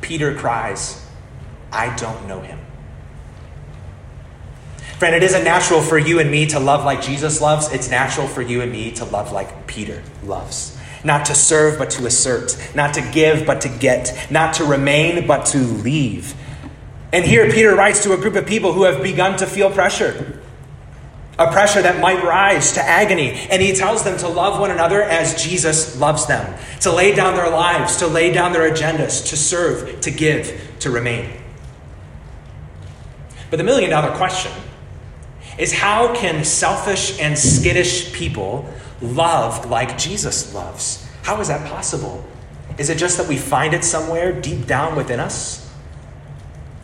Peter 0.00 0.34
cries, 0.34 1.04
I 1.72 1.94
don't 1.96 2.28
know 2.28 2.40
him. 2.40 2.58
Friend, 4.98 5.14
it 5.14 5.22
isn't 5.22 5.44
natural 5.44 5.80
for 5.80 5.98
you 5.98 6.20
and 6.20 6.30
me 6.30 6.46
to 6.46 6.60
love 6.60 6.84
like 6.84 7.02
Jesus 7.02 7.40
loves. 7.40 7.72
It's 7.72 7.90
natural 7.90 8.28
for 8.28 8.42
you 8.42 8.60
and 8.60 8.70
me 8.70 8.92
to 8.92 9.04
love 9.04 9.32
like 9.32 9.66
Peter 9.66 10.02
loves. 10.22 10.78
Not 11.04 11.26
to 11.26 11.34
serve, 11.34 11.78
but 11.78 11.90
to 11.90 12.06
assert. 12.06 12.56
Not 12.74 12.94
to 12.94 13.10
give, 13.12 13.46
but 13.46 13.60
to 13.60 13.68
get. 13.68 14.30
Not 14.30 14.54
to 14.54 14.64
remain, 14.64 15.26
but 15.26 15.46
to 15.46 15.58
leave. 15.58 16.34
And 17.12 17.24
here 17.24 17.50
Peter 17.52 17.76
writes 17.76 18.02
to 18.04 18.12
a 18.14 18.16
group 18.16 18.34
of 18.34 18.46
people 18.46 18.72
who 18.72 18.84
have 18.84 19.02
begun 19.02 19.38
to 19.38 19.46
feel 19.46 19.70
pressure. 19.70 20.40
A 21.38 21.52
pressure 21.52 21.82
that 21.82 22.00
might 22.00 22.24
rise 22.24 22.72
to 22.72 22.82
agony. 22.82 23.32
And 23.50 23.60
he 23.60 23.72
tells 23.72 24.02
them 24.02 24.16
to 24.18 24.28
love 24.28 24.58
one 24.58 24.70
another 24.70 25.02
as 25.02 25.40
Jesus 25.42 26.00
loves 26.00 26.26
them. 26.26 26.58
To 26.80 26.92
lay 26.92 27.14
down 27.14 27.36
their 27.36 27.50
lives, 27.50 27.98
to 27.98 28.06
lay 28.06 28.32
down 28.32 28.52
their 28.52 28.70
agendas, 28.70 29.28
to 29.28 29.36
serve, 29.36 30.00
to 30.00 30.10
give, 30.10 30.60
to 30.80 30.90
remain. 30.90 31.30
But 33.50 33.58
the 33.58 33.64
million 33.64 33.90
dollar 33.90 34.16
question 34.16 34.52
is 35.58 35.72
how 35.72 36.14
can 36.14 36.44
selfish 36.44 37.20
and 37.20 37.38
skittish 37.38 38.12
people 38.12 38.68
love 39.04 39.70
like 39.70 39.98
Jesus 39.98 40.54
loves? 40.54 41.06
How 41.22 41.40
is 41.40 41.48
that 41.48 41.68
possible? 41.68 42.24
Is 42.78 42.90
it 42.90 42.98
just 42.98 43.18
that 43.18 43.28
we 43.28 43.36
find 43.36 43.74
it 43.74 43.84
somewhere 43.84 44.38
deep 44.38 44.66
down 44.66 44.96
within 44.96 45.20
us? 45.20 45.60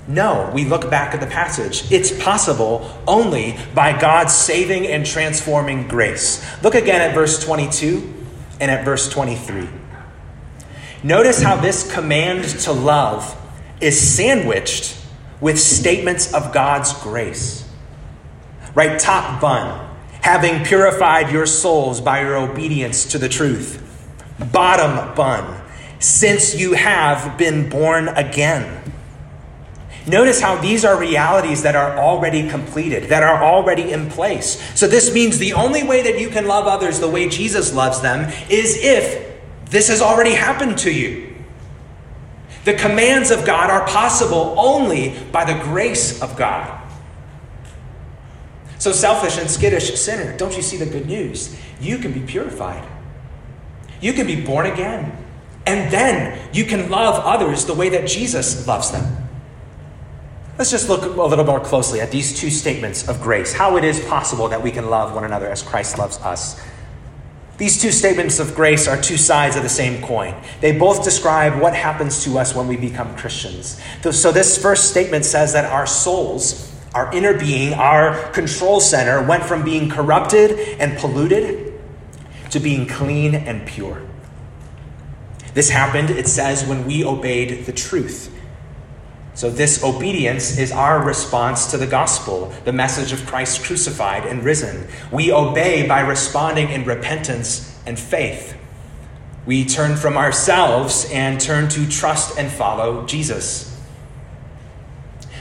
No, 0.06 0.50
we 0.54 0.64
look 0.64 0.90
back 0.90 1.14
at 1.14 1.20
the 1.20 1.26
passage. 1.26 1.90
It's 1.92 2.10
possible 2.22 2.90
only 3.06 3.56
by 3.74 3.98
God's 3.98 4.34
saving 4.34 4.86
and 4.86 5.04
transforming 5.06 5.86
grace. 5.86 6.44
Look 6.62 6.74
again 6.74 7.00
at 7.00 7.14
verse 7.14 7.42
22 7.44 8.14
and 8.60 8.70
at 8.70 8.84
verse 8.84 9.08
23. 9.08 9.68
Notice 11.02 11.42
how 11.42 11.56
this 11.56 11.92
command 11.92 12.44
to 12.60 12.72
love 12.72 13.36
is 13.80 13.98
sandwiched 14.00 14.96
with 15.40 15.58
statements 15.58 16.34
of 16.34 16.52
God's 16.52 16.92
grace 17.02 17.60
right? 18.74 18.98
Top 18.98 19.40
bun, 19.40 19.89
having 20.22 20.64
purified 20.64 21.30
your 21.30 21.46
souls 21.46 22.00
by 22.00 22.20
your 22.20 22.36
obedience 22.36 23.04
to 23.06 23.18
the 23.18 23.28
truth. 23.28 23.86
Bottom 24.52 25.14
bun, 25.14 25.60
since 25.98 26.54
you 26.54 26.72
have 26.72 27.36
been 27.38 27.68
born 27.68 28.08
again. 28.08 28.92
Notice 30.06 30.40
how 30.40 30.56
these 30.56 30.84
are 30.84 30.98
realities 30.98 31.62
that 31.62 31.76
are 31.76 31.98
already 31.98 32.48
completed, 32.48 33.10
that 33.10 33.22
are 33.22 33.44
already 33.44 33.92
in 33.92 34.08
place. 34.08 34.60
So, 34.78 34.86
this 34.86 35.12
means 35.12 35.38
the 35.38 35.52
only 35.52 35.82
way 35.82 36.02
that 36.02 36.18
you 36.18 36.30
can 36.30 36.46
love 36.46 36.66
others 36.66 37.00
the 37.00 37.08
way 37.08 37.28
Jesus 37.28 37.74
loves 37.74 38.00
them 38.00 38.32
is 38.48 38.78
if 38.82 39.30
this 39.66 39.88
has 39.88 40.00
already 40.00 40.32
happened 40.32 40.78
to 40.78 40.90
you. 40.90 41.36
The 42.64 42.74
commands 42.74 43.30
of 43.30 43.46
God 43.46 43.70
are 43.70 43.86
possible 43.86 44.54
only 44.58 45.18
by 45.32 45.44
the 45.44 45.62
grace 45.62 46.20
of 46.22 46.36
God. 46.36 46.79
So, 48.80 48.92
selfish 48.92 49.36
and 49.36 49.48
skittish 49.50 49.94
sinner, 50.00 50.34
don't 50.38 50.56
you 50.56 50.62
see 50.62 50.78
the 50.78 50.86
good 50.86 51.06
news? 51.06 51.54
You 51.82 51.98
can 51.98 52.12
be 52.12 52.20
purified, 52.20 52.82
you 54.00 54.14
can 54.14 54.26
be 54.26 54.40
born 54.40 54.64
again, 54.64 55.16
and 55.66 55.92
then 55.92 56.48
you 56.54 56.64
can 56.64 56.88
love 56.88 57.22
others 57.22 57.66
the 57.66 57.74
way 57.74 57.90
that 57.90 58.08
Jesus 58.08 58.66
loves 58.66 58.90
them. 58.90 59.28
Let's 60.56 60.70
just 60.70 60.88
look 60.88 61.02
a 61.02 61.08
little 61.08 61.44
more 61.44 61.60
closely 61.60 62.00
at 62.00 62.10
these 62.10 62.38
two 62.38 62.48
statements 62.48 63.06
of 63.06 63.20
grace, 63.20 63.52
how 63.52 63.76
it 63.76 63.84
is 63.84 64.00
possible 64.06 64.48
that 64.48 64.62
we 64.62 64.70
can 64.70 64.88
love 64.88 65.14
one 65.14 65.24
another 65.24 65.50
as 65.50 65.62
Christ 65.62 65.98
loves 65.98 66.16
us. 66.18 66.58
These 67.58 67.82
two 67.82 67.92
statements 67.92 68.38
of 68.38 68.54
grace 68.54 68.88
are 68.88 68.98
two 68.98 69.18
sides 69.18 69.56
of 69.56 69.62
the 69.62 69.68
same 69.68 70.02
coin. 70.02 70.34
They 70.62 70.72
both 70.72 71.04
describe 71.04 71.60
what 71.60 71.74
happens 71.74 72.24
to 72.24 72.38
us 72.38 72.54
when 72.54 72.66
we 72.66 72.78
become 72.78 73.14
Christians. 73.14 73.78
So, 74.10 74.32
this 74.32 74.56
first 74.56 74.88
statement 74.88 75.26
says 75.26 75.52
that 75.52 75.66
our 75.66 75.86
souls 75.86 76.69
our 76.94 77.12
inner 77.14 77.38
being, 77.38 77.74
our 77.74 78.30
control 78.32 78.80
center, 78.80 79.22
went 79.22 79.44
from 79.44 79.64
being 79.64 79.88
corrupted 79.88 80.58
and 80.80 80.98
polluted 80.98 81.72
to 82.50 82.60
being 82.60 82.86
clean 82.86 83.34
and 83.34 83.66
pure. 83.66 84.02
This 85.54 85.70
happened, 85.70 86.10
it 86.10 86.26
says, 86.26 86.64
when 86.64 86.86
we 86.86 87.04
obeyed 87.04 87.66
the 87.66 87.72
truth. 87.72 88.34
So, 89.34 89.48
this 89.50 89.82
obedience 89.82 90.58
is 90.58 90.72
our 90.72 91.02
response 91.02 91.70
to 91.70 91.78
the 91.78 91.86
gospel, 91.86 92.52
the 92.64 92.72
message 92.72 93.12
of 93.12 93.24
Christ 93.26 93.62
crucified 93.62 94.26
and 94.26 94.44
risen. 94.44 94.88
We 95.12 95.32
obey 95.32 95.86
by 95.86 96.00
responding 96.00 96.68
in 96.70 96.84
repentance 96.84 97.78
and 97.86 97.98
faith. 97.98 98.56
We 99.46 99.64
turn 99.64 99.96
from 99.96 100.16
ourselves 100.16 101.08
and 101.10 101.40
turn 101.40 101.68
to 101.70 101.88
trust 101.88 102.38
and 102.38 102.50
follow 102.50 103.06
Jesus. 103.06 103.69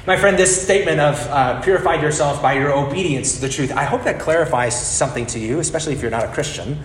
My 0.07 0.17
friend, 0.17 0.37
this 0.37 0.61
statement 0.61 0.99
of 0.99 1.19
uh, 1.27 1.61
purified 1.61 2.01
yourself 2.01 2.41
by 2.41 2.53
your 2.53 2.73
obedience 2.73 3.35
to 3.35 3.41
the 3.41 3.49
truth, 3.49 3.71
I 3.71 3.83
hope 3.83 4.03
that 4.05 4.19
clarifies 4.19 4.79
something 4.79 5.25
to 5.27 5.39
you, 5.39 5.59
especially 5.59 5.93
if 5.93 6.01
you're 6.01 6.11
not 6.11 6.25
a 6.25 6.31
Christian. 6.31 6.79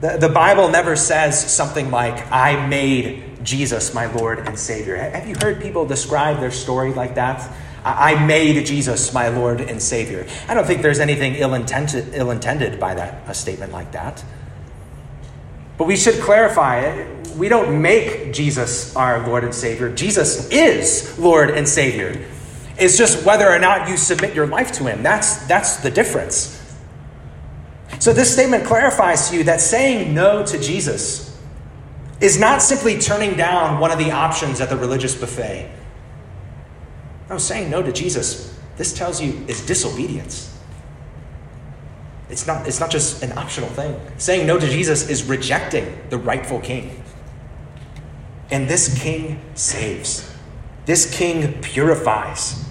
The, 0.00 0.16
the 0.16 0.28
Bible 0.30 0.70
never 0.70 0.96
says 0.96 1.38
something 1.52 1.90
like, 1.90 2.30
I 2.32 2.66
made 2.66 3.44
Jesus 3.44 3.92
my 3.92 4.06
Lord 4.06 4.40
and 4.40 4.58
Savior. 4.58 4.96
Have 4.96 5.28
you 5.28 5.36
heard 5.40 5.60
people 5.60 5.86
describe 5.86 6.40
their 6.40 6.50
story 6.50 6.92
like 6.92 7.14
that? 7.16 7.52
I 7.84 8.24
made 8.26 8.64
Jesus 8.66 9.12
my 9.12 9.28
Lord 9.28 9.60
and 9.60 9.80
Savior. 9.80 10.26
I 10.48 10.54
don't 10.54 10.66
think 10.66 10.82
there's 10.82 11.00
anything 11.00 11.34
ill 11.36 11.54
intended, 11.54 12.14
Ill 12.14 12.30
intended 12.30 12.78
by 12.78 12.94
that, 12.94 13.28
a 13.28 13.34
statement 13.34 13.72
like 13.72 13.92
that. 13.92 14.22
But 15.80 15.86
we 15.86 15.96
should 15.96 16.20
clarify 16.20 16.80
it. 16.80 17.26
We 17.38 17.48
don't 17.48 17.80
make 17.80 18.34
Jesus 18.34 18.94
our 18.94 19.26
Lord 19.26 19.44
and 19.44 19.54
Savior. 19.54 19.90
Jesus 19.90 20.50
is 20.50 21.18
Lord 21.18 21.48
and 21.48 21.66
Savior. 21.66 22.22
It's 22.78 22.98
just 22.98 23.24
whether 23.24 23.48
or 23.48 23.58
not 23.58 23.88
you 23.88 23.96
submit 23.96 24.34
your 24.34 24.46
life 24.46 24.72
to 24.72 24.84
Him. 24.84 25.02
That's, 25.02 25.46
that's 25.46 25.78
the 25.78 25.90
difference. 25.90 26.62
So, 27.98 28.12
this 28.12 28.30
statement 28.30 28.66
clarifies 28.66 29.30
to 29.30 29.38
you 29.38 29.44
that 29.44 29.62
saying 29.62 30.12
no 30.12 30.44
to 30.44 30.60
Jesus 30.60 31.34
is 32.20 32.38
not 32.38 32.60
simply 32.60 32.98
turning 32.98 33.38
down 33.38 33.80
one 33.80 33.90
of 33.90 33.96
the 33.96 34.10
options 34.10 34.60
at 34.60 34.68
the 34.68 34.76
religious 34.76 35.14
buffet. 35.14 35.72
No, 37.30 37.38
saying 37.38 37.70
no 37.70 37.80
to 37.80 37.90
Jesus, 37.90 38.54
this 38.76 38.92
tells 38.92 39.18
you, 39.18 39.46
is 39.48 39.64
disobedience. 39.64 40.49
It's 42.30 42.46
not, 42.46 42.66
it's 42.66 42.80
not 42.80 42.90
just 42.90 43.22
an 43.22 43.36
optional 43.36 43.68
thing. 43.70 44.00
Saying 44.18 44.46
no 44.46 44.58
to 44.58 44.66
Jesus 44.66 45.08
is 45.08 45.24
rejecting 45.24 45.98
the 46.10 46.18
rightful 46.18 46.60
king. 46.60 47.02
And 48.50 48.68
this 48.68 49.00
king 49.00 49.40
saves, 49.54 50.32
this 50.86 51.12
king 51.16 51.60
purifies. 51.60 52.64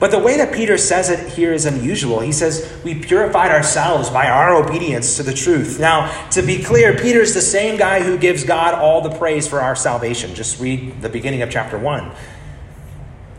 But 0.00 0.10
the 0.10 0.18
way 0.18 0.36
that 0.38 0.52
Peter 0.52 0.76
says 0.76 1.08
it 1.08 1.32
here 1.32 1.52
is 1.52 1.64
unusual. 1.66 2.20
He 2.20 2.32
says, 2.32 2.70
We 2.84 2.96
purified 2.96 3.50
ourselves 3.50 4.10
by 4.10 4.28
our 4.28 4.54
obedience 4.54 5.16
to 5.16 5.22
the 5.22 5.32
truth. 5.32 5.78
Now, 5.78 6.28
to 6.30 6.42
be 6.42 6.62
clear, 6.62 6.94
Peter's 6.94 7.32
the 7.32 7.40
same 7.40 7.78
guy 7.78 8.02
who 8.02 8.18
gives 8.18 8.44
God 8.44 8.74
all 8.74 9.00
the 9.00 9.16
praise 9.16 9.46
for 9.46 9.60
our 9.60 9.76
salvation. 9.76 10.34
Just 10.34 10.60
read 10.60 11.00
the 11.00 11.08
beginning 11.08 11.42
of 11.42 11.50
chapter 11.50 11.78
1. 11.78 12.12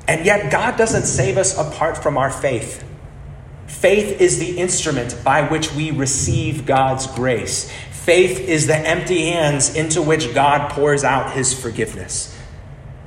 And 0.07 0.25
yet, 0.25 0.51
God 0.51 0.77
doesn't 0.77 1.03
save 1.03 1.37
us 1.37 1.57
apart 1.57 2.01
from 2.01 2.17
our 2.17 2.31
faith. 2.31 2.83
Faith 3.67 4.21
is 4.21 4.39
the 4.39 4.57
instrument 4.57 5.17
by 5.23 5.41
which 5.47 5.73
we 5.73 5.91
receive 5.91 6.65
God's 6.65 7.07
grace. 7.07 7.71
Faith 7.91 8.39
is 8.39 8.67
the 8.67 8.77
empty 8.77 9.31
hands 9.31 9.75
into 9.75 10.01
which 10.01 10.33
God 10.33 10.71
pours 10.71 11.03
out 11.03 11.33
his 11.33 11.59
forgiveness. 11.59 12.37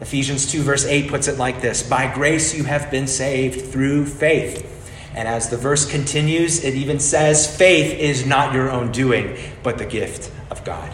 Ephesians 0.00 0.50
2, 0.50 0.62
verse 0.62 0.84
8 0.84 1.08
puts 1.08 1.28
it 1.28 1.38
like 1.38 1.60
this 1.60 1.82
By 1.82 2.12
grace 2.12 2.54
you 2.54 2.64
have 2.64 2.90
been 2.90 3.06
saved 3.06 3.72
through 3.72 4.06
faith. 4.06 4.74
And 5.14 5.26
as 5.26 5.48
the 5.48 5.56
verse 5.56 5.90
continues, 5.90 6.62
it 6.62 6.74
even 6.74 7.00
says, 7.00 7.56
Faith 7.56 7.98
is 7.98 8.26
not 8.26 8.54
your 8.54 8.70
own 8.70 8.92
doing, 8.92 9.36
but 9.62 9.78
the 9.78 9.86
gift 9.86 10.30
of 10.50 10.64
God. 10.64 10.92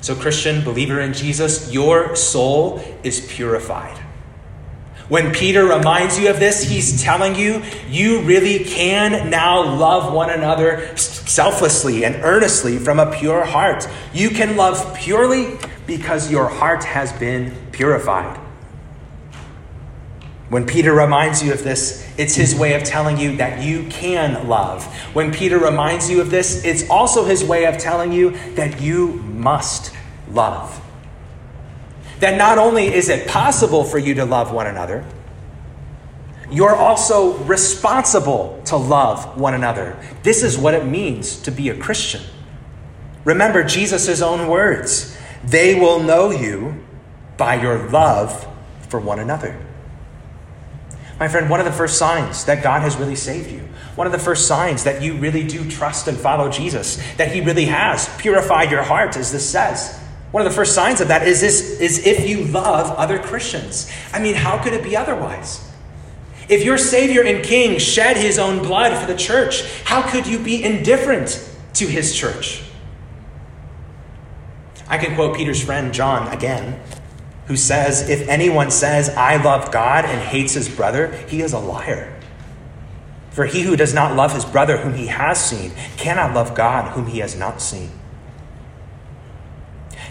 So, 0.00 0.16
Christian, 0.16 0.64
believer 0.64 1.00
in 1.00 1.12
Jesus, 1.12 1.72
your 1.72 2.16
soul 2.16 2.82
is 3.04 3.20
purified. 3.20 4.01
When 5.12 5.30
Peter 5.30 5.66
reminds 5.66 6.18
you 6.18 6.30
of 6.30 6.40
this, 6.40 6.62
he's 6.62 7.02
telling 7.02 7.34
you 7.34 7.62
you 7.90 8.22
really 8.22 8.60
can 8.60 9.28
now 9.28 9.62
love 9.62 10.10
one 10.10 10.30
another 10.30 10.96
selflessly 10.96 12.06
and 12.06 12.14
earnestly 12.24 12.78
from 12.78 12.98
a 12.98 13.12
pure 13.12 13.44
heart. 13.44 13.86
You 14.14 14.30
can 14.30 14.56
love 14.56 14.96
purely 14.96 15.58
because 15.86 16.30
your 16.30 16.48
heart 16.48 16.82
has 16.84 17.12
been 17.12 17.54
purified. 17.72 18.38
When 20.48 20.66
Peter 20.66 20.94
reminds 20.94 21.42
you 21.42 21.52
of 21.52 21.62
this, 21.62 22.10
it's 22.16 22.34
his 22.34 22.54
way 22.54 22.72
of 22.72 22.82
telling 22.82 23.18
you 23.18 23.36
that 23.36 23.62
you 23.62 23.88
can 23.90 24.48
love. 24.48 24.82
When 25.14 25.30
Peter 25.30 25.58
reminds 25.58 26.10
you 26.10 26.22
of 26.22 26.30
this, 26.30 26.64
it's 26.64 26.88
also 26.88 27.26
his 27.26 27.44
way 27.44 27.66
of 27.66 27.76
telling 27.76 28.12
you 28.12 28.30
that 28.54 28.80
you 28.80 29.12
must 29.24 29.94
love. 30.30 30.81
That 32.22 32.38
not 32.38 32.56
only 32.56 32.86
is 32.86 33.08
it 33.08 33.26
possible 33.26 33.82
for 33.82 33.98
you 33.98 34.14
to 34.14 34.24
love 34.24 34.52
one 34.52 34.68
another, 34.68 35.04
you're 36.52 36.76
also 36.76 37.36
responsible 37.38 38.62
to 38.66 38.76
love 38.76 39.36
one 39.36 39.54
another. 39.54 39.98
This 40.22 40.44
is 40.44 40.56
what 40.56 40.72
it 40.72 40.86
means 40.86 41.42
to 41.42 41.50
be 41.50 41.68
a 41.70 41.76
Christian. 41.76 42.22
Remember 43.24 43.64
Jesus' 43.64 44.22
own 44.22 44.46
words 44.46 45.18
they 45.42 45.74
will 45.74 46.00
know 46.00 46.30
you 46.30 46.84
by 47.36 47.60
your 47.60 47.90
love 47.90 48.46
for 48.88 49.00
one 49.00 49.18
another. 49.18 49.58
My 51.18 51.26
friend, 51.26 51.50
one 51.50 51.58
of 51.58 51.66
the 51.66 51.72
first 51.72 51.98
signs 51.98 52.44
that 52.44 52.62
God 52.62 52.82
has 52.82 52.96
really 52.96 53.16
saved 53.16 53.50
you, 53.50 53.68
one 53.96 54.06
of 54.06 54.12
the 54.12 54.18
first 54.20 54.46
signs 54.46 54.84
that 54.84 55.02
you 55.02 55.14
really 55.14 55.44
do 55.44 55.68
trust 55.68 56.06
and 56.06 56.16
follow 56.16 56.48
Jesus, 56.48 57.02
that 57.16 57.32
He 57.32 57.40
really 57.40 57.64
has 57.64 58.08
purified 58.18 58.70
your 58.70 58.84
heart, 58.84 59.16
as 59.16 59.32
this 59.32 59.50
says. 59.50 59.98
One 60.32 60.44
of 60.44 60.50
the 60.50 60.56
first 60.56 60.74
signs 60.74 61.00
of 61.00 61.08
that 61.08 61.28
is, 61.28 61.40
this, 61.40 61.78
is 61.78 62.06
if 62.06 62.28
you 62.28 62.44
love 62.44 62.90
other 62.98 63.18
Christians. 63.18 63.90
I 64.12 64.18
mean, 64.18 64.34
how 64.34 64.62
could 64.62 64.72
it 64.72 64.82
be 64.82 64.96
otherwise? 64.96 65.70
If 66.48 66.64
your 66.64 66.78
Savior 66.78 67.22
and 67.22 67.44
King 67.44 67.78
shed 67.78 68.16
His 68.16 68.38
own 68.38 68.58
blood 68.58 68.98
for 68.98 69.06
the 69.10 69.16
church, 69.16 69.62
how 69.84 70.02
could 70.02 70.26
you 70.26 70.38
be 70.38 70.64
indifferent 70.64 71.48
to 71.74 71.86
His 71.86 72.16
church? 72.16 72.62
I 74.88 74.98
can 74.98 75.14
quote 75.14 75.36
Peter's 75.36 75.62
friend 75.62 75.94
John 75.94 76.28
again, 76.28 76.80
who 77.46 77.56
says, 77.56 78.08
If 78.08 78.28
anyone 78.28 78.70
says, 78.70 79.08
I 79.10 79.42
love 79.42 79.70
God 79.70 80.04
and 80.04 80.20
hates 80.20 80.54
his 80.54 80.68
brother, 80.68 81.12
he 81.28 81.40
is 81.40 81.52
a 81.52 81.58
liar. 81.58 82.18
For 83.30 83.46
he 83.46 83.62
who 83.62 83.76
does 83.76 83.94
not 83.94 84.16
love 84.16 84.34
his 84.34 84.44
brother 84.44 84.76
whom 84.78 84.94
he 84.94 85.06
has 85.06 85.42
seen 85.42 85.72
cannot 85.96 86.34
love 86.34 86.54
God 86.54 86.92
whom 86.92 87.06
he 87.06 87.20
has 87.20 87.34
not 87.34 87.62
seen. 87.62 87.90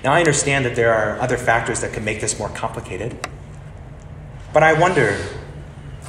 Now, 0.03 0.13
I 0.13 0.20
understand 0.20 0.65
that 0.65 0.75
there 0.75 0.93
are 0.93 1.20
other 1.20 1.38
factors 1.38 1.81
that 1.81 1.93
can 1.93 2.03
make 2.03 2.22
this 2.22 2.39
more 2.39 2.50
complicated. 2.50 3.17
But 4.53 4.63
I 4.63 4.74
wonder 4.74 5.17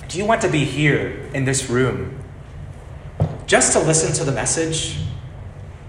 do 0.08 0.18
you 0.18 0.26
want 0.26 0.42
to 0.42 0.48
be 0.50 0.66
here 0.66 1.30
in 1.32 1.46
this 1.46 1.70
room 1.70 2.18
just 3.46 3.72
to 3.72 3.78
listen 3.78 4.12
to 4.14 4.24
the 4.24 4.32
message, 4.32 4.98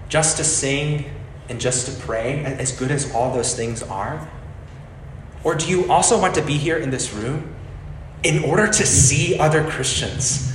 just 0.08 0.38
to 0.38 0.44
sing, 0.44 1.10
and 1.50 1.60
just 1.60 1.86
to 1.86 2.02
pray, 2.06 2.42
as 2.42 2.72
good 2.72 2.90
as 2.90 3.14
all 3.14 3.34
those 3.34 3.54
things 3.54 3.82
are? 3.82 4.26
Or 5.42 5.54
do 5.54 5.68
you 5.68 5.92
also 5.92 6.18
want 6.18 6.34
to 6.36 6.42
be 6.42 6.56
here 6.56 6.78
in 6.78 6.90
this 6.90 7.12
room 7.12 7.54
in 8.22 8.44
order 8.44 8.66
to 8.66 8.86
see 8.86 9.38
other 9.38 9.62
Christians? 9.62 10.54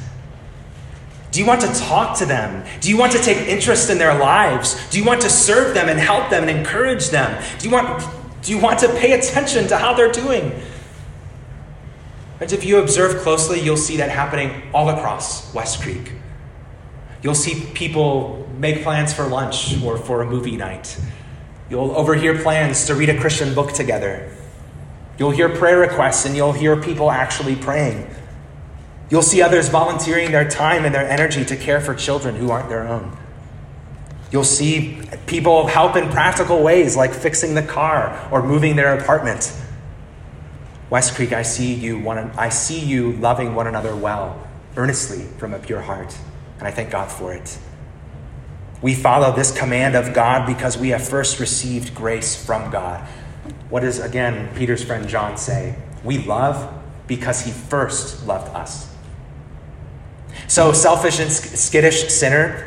Do 1.32 1.40
you 1.40 1.46
want 1.46 1.62
to 1.62 1.68
talk 1.68 2.18
to 2.20 2.26
them? 2.26 2.66
Do 2.82 2.90
you 2.90 2.98
want 2.98 3.12
to 3.12 3.20
take 3.20 3.38
interest 3.48 3.90
in 3.90 3.98
their 3.98 4.18
lives? 4.18 4.90
Do 4.90 4.98
you 4.98 5.06
want 5.06 5.22
to 5.22 5.30
serve 5.30 5.76
them 5.76 5.88
and 5.88 6.00
help 6.00 6.30
them 6.30 6.48
and 6.48 6.58
encourage 6.58 7.10
them? 7.10 7.42
Do 7.60 7.68
you 7.68 7.74
want, 7.74 8.04
do 8.42 8.52
you 8.52 8.58
want 8.58 8.80
to 8.80 8.88
pay 8.96 9.12
attention 9.12 9.68
to 9.68 9.78
how 9.78 9.94
they're 9.94 10.12
doing? 10.12 10.60
And 12.40 12.52
if 12.52 12.64
you 12.64 12.80
observe 12.80 13.22
closely, 13.22 13.60
you'll 13.60 13.78
see 13.78 13.98
that 13.98 14.10
happening 14.10 14.64
all 14.74 14.90
across 14.90 15.54
West 15.54 15.82
Creek. 15.82 16.14
You'll 17.22 17.36
see 17.36 17.66
people 17.74 18.50
make 18.58 18.82
plans 18.82 19.14
for 19.14 19.28
lunch 19.28 19.82
or 19.84 19.98
for 19.98 20.22
a 20.22 20.26
movie 20.26 20.56
night. 20.56 21.00
You'll 21.70 21.92
overhear 21.92 22.42
plans 22.42 22.86
to 22.86 22.96
read 22.96 23.10
a 23.10 23.20
Christian 23.20 23.54
book 23.54 23.74
together. 23.74 24.32
You'll 25.18 25.32
hear 25.32 25.50
prayer 25.50 25.80
requests 25.80 26.26
and 26.26 26.36
you'll 26.36 26.54
hear 26.54 26.82
people 26.82 27.12
actually 27.12 27.56
praying. 27.56 28.08
You'll 29.10 29.24
see 29.24 29.42
others 29.42 29.70
volunteering 29.70 30.32
their 30.32 30.48
time 30.48 30.86
and 30.86 30.94
their 30.94 31.08
energy 31.08 31.44
to 31.46 31.56
care 31.56 31.82
for 31.82 31.96
children 31.96 32.36
who 32.36 32.52
aren't 32.52 32.70
their 32.70 32.88
own. 32.88 33.18
You'll 34.32 34.44
see 34.44 35.02
people 35.26 35.66
help 35.66 35.96
in 35.96 36.10
practical 36.10 36.62
ways 36.62 36.96
like 36.96 37.14
fixing 37.14 37.56
the 37.56 37.64
car 37.64 38.28
or 38.32 38.44
moving 38.44 38.76
their 38.76 38.96
apartment. 38.96 39.52
West 40.92 41.16
Creek, 41.16 41.34
I 41.34 41.42
see 41.42 41.74
you 41.74 42.00
one, 42.00 42.18
I 42.18 42.50
see 42.50 42.80
you 42.80 43.14
loving 43.14 43.56
one 43.56 43.66
another 43.66 43.96
well, 43.96 44.48
earnestly 44.76 45.26
from 45.38 45.54
a 45.54 45.60
pure 45.60 45.82
heart, 45.82 46.16
and 46.60 46.68
I 46.68 46.72
thank 46.72 46.92
God 46.92 47.12
for 47.12 47.34
it. 47.34 47.58
We 48.82 48.96
follow 48.96 49.36
this 49.36 49.56
command 49.56 49.96
of 49.96 50.14
God 50.14 50.46
because 50.46 50.78
we 50.78 50.90
have 50.90 51.08
first 51.08 51.40
received 51.40 51.94
grace 51.94 52.36
from 52.36 52.72
God. 52.72 53.02
What 53.70 53.82
does, 53.82 54.00
again, 54.00 54.56
Peter's 54.56 54.84
friend 54.84 55.08
John 55.08 55.38
say? 55.38 55.76
We 56.04 56.20
love 56.20 56.74
because 57.08 57.42
he 57.42 57.52
first 57.52 58.26
loved 58.26 58.56
us. 58.56 58.89
So, 60.50 60.74
selfish 60.74 61.20
and 61.20 61.32
skittish 61.32 62.10
sinner, 62.10 62.66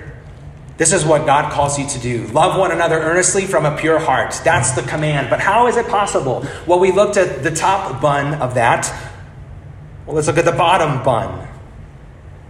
this 0.76 0.92
is 0.92 1.04
what 1.04 1.26
God 1.26 1.52
calls 1.52 1.78
you 1.80 1.86
to 1.88 1.98
do. 1.98 2.28
Love 2.28 2.56
one 2.56 2.70
another 2.70 2.98
earnestly 2.98 3.44
from 3.44 3.66
a 3.66 3.76
pure 3.76 3.98
heart. 3.98 4.40
That's 4.44 4.70
the 4.70 4.82
command. 4.82 5.28
But 5.28 5.40
how 5.40 5.66
is 5.66 5.76
it 5.76 5.88
possible? 5.88 6.46
Well, 6.64 6.78
we 6.78 6.92
looked 6.92 7.16
at 7.16 7.42
the 7.42 7.50
top 7.50 8.00
bun 8.00 8.34
of 8.34 8.54
that. 8.54 8.88
Well, 10.06 10.14
let's 10.14 10.28
look 10.28 10.38
at 10.38 10.44
the 10.44 10.52
bottom 10.52 11.02
bun. 11.02 11.48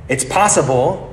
It's 0.07 0.25
possible 0.25 1.09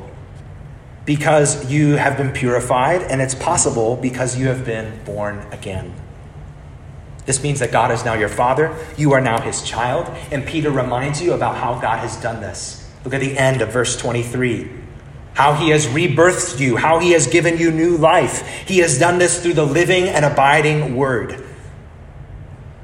because 1.06 1.72
you 1.72 1.96
have 1.96 2.18
been 2.18 2.34
purified, 2.34 3.04
and 3.04 3.22
it's 3.22 3.36
possible 3.36 3.96
because 3.96 4.38
you 4.38 4.48
have 4.48 4.66
been 4.66 5.02
born 5.06 5.40
again. 5.52 5.94
This 7.26 7.42
means 7.42 7.60
that 7.60 7.72
God 7.72 7.90
is 7.92 8.04
now 8.04 8.16
your 8.16 8.28
father, 8.28 8.78
you 8.98 9.14
are 9.14 9.22
now 9.22 9.40
his 9.40 9.64
child, 9.64 10.14
and 10.30 10.46
Peter 10.46 10.72
reminds 10.72 11.22
you 11.22 11.32
about 11.32 11.56
how 11.56 11.80
God 11.80 12.00
has 12.00 12.18
done 12.18 12.42
this. 12.42 12.79
Look 13.04 13.14
at 13.14 13.22
the 13.22 13.38
end 13.38 13.62
of 13.62 13.72
verse 13.72 13.96
23. 13.98 14.70
How 15.34 15.54
he 15.54 15.70
has 15.70 15.88
rebirthed 15.88 16.60
you, 16.60 16.76
how 16.76 17.00
he 17.00 17.12
has 17.12 17.28
given 17.28 17.58
you 17.58 17.72
new 17.72 17.98
life. 17.98 18.46
He 18.68 18.80
has 18.80 19.00
done 19.00 19.20
this 19.20 19.42
through 19.42 19.54
the 19.54 19.66
living 19.66 20.04
and 20.06 20.26
abiding 20.26 20.96
word. 20.96 21.46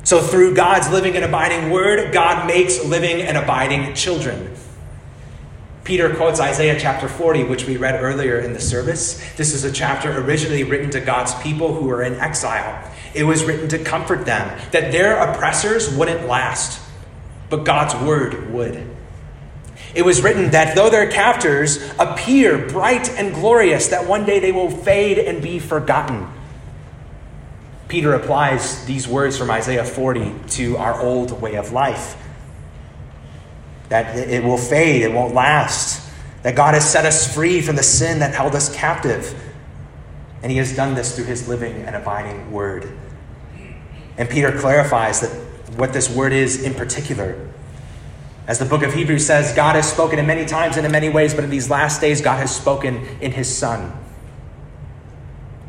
So, 0.03 0.21
through 0.21 0.55
God's 0.55 0.89
living 0.89 1.15
and 1.15 1.25
abiding 1.25 1.71
word, 1.71 2.13
God 2.13 2.47
makes 2.47 2.83
living 2.85 3.21
and 3.21 3.37
abiding 3.37 3.95
children. 3.95 4.55
Peter 5.83 6.15
quotes 6.15 6.39
Isaiah 6.39 6.79
chapter 6.79 7.07
40, 7.07 7.43
which 7.43 7.65
we 7.65 7.77
read 7.77 8.01
earlier 8.01 8.39
in 8.39 8.53
the 8.53 8.61
service. 8.61 9.21
This 9.35 9.53
is 9.53 9.63
a 9.63 9.71
chapter 9.71 10.11
originally 10.19 10.63
written 10.63 10.89
to 10.91 10.99
God's 10.99 11.35
people 11.41 11.73
who 11.75 11.87
were 11.87 12.03
in 12.03 12.15
exile. 12.15 12.91
It 13.13 13.23
was 13.23 13.43
written 13.43 13.67
to 13.69 13.79
comfort 13.79 14.25
them 14.25 14.59
that 14.71 14.91
their 14.91 15.17
oppressors 15.17 15.93
wouldn't 15.95 16.27
last, 16.27 16.81
but 17.49 17.65
God's 17.65 17.95
word 18.03 18.51
would. 18.51 18.94
It 19.95 20.03
was 20.03 20.21
written 20.21 20.51
that 20.51 20.75
though 20.75 20.89
their 20.89 21.09
captors 21.09 21.81
appear 21.97 22.67
bright 22.67 23.09
and 23.11 23.33
glorious, 23.33 23.87
that 23.87 24.07
one 24.07 24.25
day 24.25 24.39
they 24.39 24.51
will 24.51 24.69
fade 24.69 25.17
and 25.17 25.41
be 25.41 25.57
forgotten. 25.57 26.27
Peter 27.87 28.13
applies 28.13 28.85
these 28.85 29.07
words 29.07 29.37
from 29.37 29.49
Isaiah 29.49 29.85
40 29.85 30.33
to 30.49 30.77
our 30.77 31.01
old 31.01 31.41
way 31.41 31.55
of 31.55 31.71
life 31.71 32.17
that 33.89 34.17
it 34.17 34.43
will 34.43 34.57
fade, 34.57 35.03
it 35.03 35.13
won't 35.13 35.33
last, 35.33 36.09
that 36.43 36.55
God 36.55 36.73
has 36.73 36.89
set 36.89 37.05
us 37.05 37.33
free 37.33 37.61
from 37.61 37.75
the 37.75 37.83
sin 37.83 38.19
that 38.19 38.33
held 38.33 38.55
us 38.55 38.73
captive. 38.75 39.33
And 40.41 40.51
he 40.51 40.57
has 40.57 40.75
done 40.75 40.95
this 40.95 41.15
through 41.15 41.25
his 41.25 41.47
living 41.47 41.73
and 41.83 41.95
abiding 41.95 42.51
word. 42.51 42.91
And 44.17 44.29
Peter 44.29 44.51
clarifies 44.51 45.21
that 45.21 45.31
what 45.77 45.93
this 45.93 46.09
word 46.09 46.33
is 46.33 46.63
in 46.63 46.73
particular. 46.73 47.49
As 48.47 48.59
the 48.59 48.65
book 48.65 48.83
of 48.83 48.93
Hebrews 48.93 49.25
says, 49.25 49.55
God 49.55 49.75
has 49.75 49.91
spoken 49.91 50.19
in 50.19 50.27
many 50.27 50.45
times 50.45 50.77
and 50.77 50.85
in 50.85 50.91
many 50.91 51.09
ways, 51.09 51.33
but 51.33 51.43
in 51.43 51.49
these 51.49 51.69
last 51.69 51.99
days, 52.01 52.21
God 52.21 52.37
has 52.37 52.55
spoken 52.55 52.97
in 53.19 53.31
his 53.31 53.53
Son. 53.53 53.91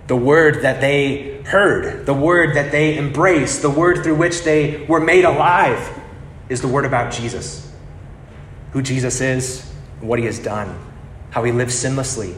The 0.09 0.17
word 0.17 0.63
that 0.63 0.81
they 0.81 1.43
heard, 1.43 2.07
the 2.07 2.15
word 2.15 2.55
that 2.55 2.71
they 2.73 2.99
embraced, 2.99 3.63
the 3.63 3.71
word 3.71 4.05
through 4.05 4.17
which 4.17 4.43
they 4.43 4.85
were 4.87 5.01
made 5.01 5.25
alive 5.25 5.99
is 6.49 6.61
the 6.61 6.69
word 6.69 6.85
about 6.85 7.13
Jesus 7.13 7.67
who 8.77 8.83
Jesus 8.83 9.23
is, 9.23 9.73
what 10.03 10.19
he 10.19 10.27
has 10.27 10.39
done, 10.39 10.79
how 11.31 11.43
he 11.45 11.51
lived 11.51 11.71
sinlessly, 11.71 12.35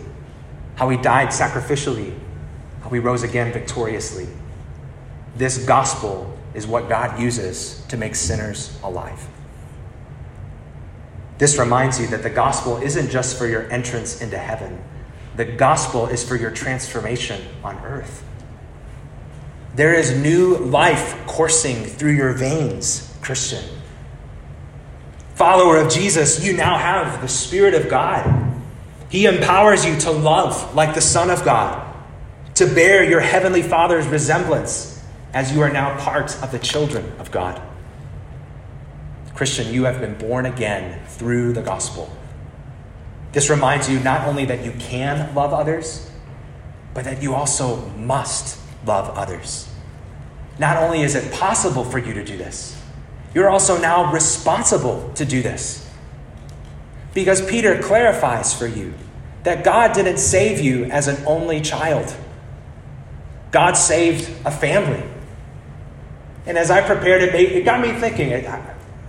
how 0.77 0.89
he 0.89 0.97
died 0.97 1.31
sacrificially, 1.31 2.17
how 2.81 2.91
he 2.91 3.01
rose 3.01 3.25
again 3.25 3.53
victoriously. 3.53 4.29
This 5.35 5.67
gospel 5.67 6.33
is 6.55 6.65
what 6.65 6.89
God 6.89 7.21
uses 7.21 7.85
to 7.89 7.97
make 7.97 8.15
sinners 8.15 8.79
alive. 8.85 9.27
This 11.39 11.57
reminds 11.57 12.01
you 12.01 12.09
that 12.09 12.23
the 12.23 12.31
gospel 12.31 12.79
isn't 12.79 13.11
just 13.11 13.39
for 13.39 13.47
your 13.47 13.71
entrance 13.71 14.21
into 14.21 14.37
heaven, 14.37 14.83
the 15.37 15.45
gospel 15.45 16.07
is 16.07 16.29
for 16.29 16.35
your 16.35 16.51
transformation 16.51 17.41
on 17.63 17.77
earth. 17.85 18.25
There 19.77 19.95
is 19.95 20.19
new 20.19 20.57
life 20.57 21.17
coursing 21.29 21.85
through 21.85 22.17
your 22.17 22.33
veins, 22.33 23.17
Christian. 23.23 23.63
Follower 25.37 25.77
of 25.77 25.93
Jesus, 25.93 26.45
you 26.45 26.55
now 26.55 26.77
have 26.77 27.23
the 27.23 27.29
Spirit 27.29 27.75
of 27.75 27.89
God. 27.89 28.53
He 29.09 29.27
empowers 29.27 29.85
you 29.85 29.97
to 30.01 30.11
love 30.11 30.75
like 30.75 30.97
the 30.97 31.01
Son 31.01 31.31
of 31.31 31.45
God, 31.45 31.95
to 32.57 32.67
bear 32.67 33.09
your 33.09 33.21
Heavenly 33.21 33.63
Father's 33.63 34.09
resemblance 34.09 35.01
as 35.33 35.53
you 35.53 35.61
are 35.61 35.71
now 35.71 35.97
part 36.01 36.43
of 36.43 36.51
the 36.51 36.59
children 36.59 37.13
of 37.21 37.31
God. 37.31 37.63
Christian, 39.39 39.73
you 39.73 39.85
have 39.85 40.01
been 40.01 40.19
born 40.19 40.47
again 40.47 40.99
through 41.07 41.53
the 41.53 41.63
gospel. 41.63 42.11
This 43.31 43.49
reminds 43.49 43.89
you 43.89 44.01
not 44.01 44.27
only 44.27 44.45
that 44.47 44.65
you 44.65 44.73
can 44.81 45.33
love 45.33 45.53
others, 45.53 46.11
but 46.93 47.05
that 47.05 47.23
you 47.23 47.35
also 47.35 47.87
must 47.91 48.59
love 48.85 49.17
others. 49.17 49.73
Not 50.59 50.79
only 50.79 51.03
is 51.03 51.15
it 51.15 51.33
possible 51.33 51.85
for 51.85 52.01
you 52.01 52.15
to 52.15 52.25
do 52.25 52.37
this, 52.37 52.83
you're 53.33 53.49
also 53.49 53.81
now 53.81 54.13
responsible 54.13 55.13
to 55.15 55.25
do 55.25 55.41
this. 55.41 55.89
Because 57.15 57.41
Peter 57.49 57.81
clarifies 57.81 58.53
for 58.53 58.67
you 58.67 58.93
that 59.45 59.63
God 59.63 59.93
didn't 59.93 60.19
save 60.19 60.59
you 60.59 60.87
as 60.87 61.07
an 61.07 61.25
only 61.27 61.61
child, 61.61 62.13
God 63.53 63.75
saved 63.75 64.29
a 64.45 64.51
family. 64.51 65.05
And 66.45 66.59
as 66.59 66.73
I 66.73 66.81
prepared 66.81 67.23
it, 67.23 67.37
it 67.37 67.65
got 67.65 67.81
me 67.81 67.93
thinking 67.93 68.33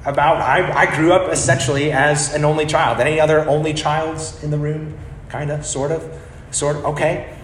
about 0.06 0.38
I, 0.38 0.72
I 0.72 0.96
grew 0.96 1.14
up 1.14 1.32
essentially 1.32 1.92
as 1.92 2.34
an 2.34 2.46
only 2.46 2.66
child. 2.66 3.00
Any 3.00 3.20
other 3.20 3.48
only 3.48 3.74
childs 3.74 4.42
in 4.44 4.52
the 4.52 4.58
room? 4.58 4.98
Kind 5.30 5.52
of, 5.52 5.66
sort 5.66 5.92
of, 5.92 6.20
sort 6.52 6.78
of. 6.78 6.86
Okay. 6.86 7.36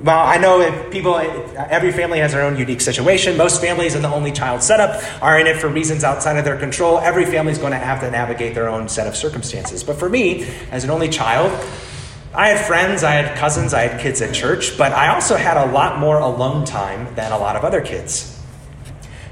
Well, 0.00 0.18
I 0.18 0.36
know 0.36 0.58
that 0.58 0.90
people, 0.90 1.16
every 1.16 1.92
family 1.92 2.18
has 2.18 2.32
their 2.32 2.42
own 2.42 2.56
unique 2.56 2.80
situation. 2.80 3.36
Most 3.36 3.60
families 3.60 3.94
in 3.94 4.02
the 4.02 4.12
only 4.12 4.32
child 4.32 4.60
setup 4.60 5.00
are 5.22 5.38
in 5.38 5.46
it 5.46 5.58
for 5.58 5.68
reasons 5.68 6.02
outside 6.02 6.36
of 6.36 6.44
their 6.44 6.58
control. 6.58 6.98
Every 6.98 7.24
family 7.24 7.52
is 7.52 7.58
going 7.58 7.70
to 7.70 7.78
have 7.78 8.00
to 8.00 8.10
navigate 8.10 8.54
their 8.54 8.68
own 8.68 8.88
set 8.88 9.06
of 9.06 9.14
circumstances. 9.14 9.84
But 9.84 9.96
for 9.96 10.08
me, 10.08 10.44
as 10.72 10.82
an 10.82 10.90
only 10.90 11.08
child, 11.08 11.52
I 12.34 12.48
had 12.48 12.66
friends, 12.66 13.04
I 13.04 13.12
had 13.12 13.36
cousins, 13.36 13.74
I 13.74 13.82
had 13.82 14.00
kids 14.00 14.20
at 14.22 14.34
church, 14.34 14.76
but 14.76 14.90
I 14.92 15.14
also 15.14 15.36
had 15.36 15.56
a 15.56 15.70
lot 15.70 16.00
more 16.00 16.18
alone 16.18 16.64
time 16.64 17.14
than 17.14 17.30
a 17.30 17.38
lot 17.38 17.54
of 17.54 17.64
other 17.64 17.80
kids. 17.80 18.31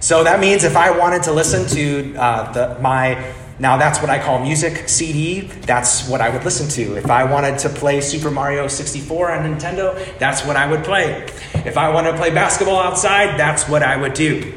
So 0.01 0.25
that 0.25 0.41
means 0.41 0.65
if 0.65 0.77
I 0.77 0.97
wanted 0.97 1.23
to 1.25 1.33
listen 1.33 1.67
to 1.77 2.15
uh, 2.17 2.53
the, 2.53 2.81
my 2.81 3.35
now, 3.61 3.77
that's 3.77 4.01
what 4.01 4.09
I 4.09 4.19
call 4.19 4.39
music 4.39 4.89
CD. 4.89 5.43
That's 5.43 6.09
what 6.09 6.23
I 6.23 6.31
would 6.31 6.45
listen 6.45 6.67
to. 6.71 6.97
If 6.97 7.11
I 7.11 7.25
wanted 7.25 7.59
to 7.59 7.69
play 7.69 8.01
Super 8.01 8.31
Mario 8.31 8.67
64 8.69 9.33
on 9.33 9.55
Nintendo, 9.55 10.19
that's 10.19 10.47
what 10.47 10.57
I 10.57 10.67
would 10.67 10.83
play. 10.83 11.27
If 11.67 11.77
I 11.77 11.91
wanted 11.91 12.13
to 12.13 12.17
play 12.17 12.31
basketball 12.31 12.81
outside, 12.81 13.39
that's 13.39 13.69
what 13.69 13.83
I 13.83 13.99
would 13.99 14.15
do. 14.15 14.55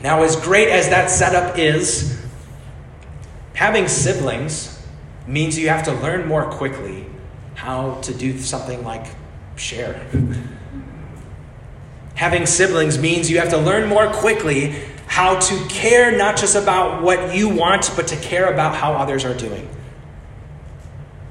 Now, 0.00 0.22
as 0.22 0.36
great 0.36 0.68
as 0.68 0.88
that 0.90 1.10
setup 1.10 1.58
is, 1.58 2.24
having 3.54 3.88
siblings 3.88 4.86
means 5.26 5.58
you 5.58 5.68
have 5.68 5.84
to 5.86 5.92
learn 5.92 6.28
more 6.28 6.44
quickly 6.44 7.06
how 7.56 7.94
to 8.02 8.14
do 8.14 8.38
something 8.38 8.84
like 8.84 9.06
share. 9.56 10.06
having 12.16 12.46
siblings 12.46 12.98
means 12.98 13.30
you 13.30 13.38
have 13.38 13.50
to 13.50 13.58
learn 13.58 13.88
more 13.88 14.08
quickly 14.08 14.74
how 15.06 15.38
to 15.38 15.66
care 15.68 16.16
not 16.16 16.36
just 16.36 16.56
about 16.56 17.02
what 17.02 17.34
you 17.34 17.48
want, 17.48 17.92
but 17.94 18.08
to 18.08 18.16
care 18.16 18.52
about 18.52 18.74
how 18.74 18.94
others 18.94 19.24
are 19.24 19.34
doing. 19.34 19.68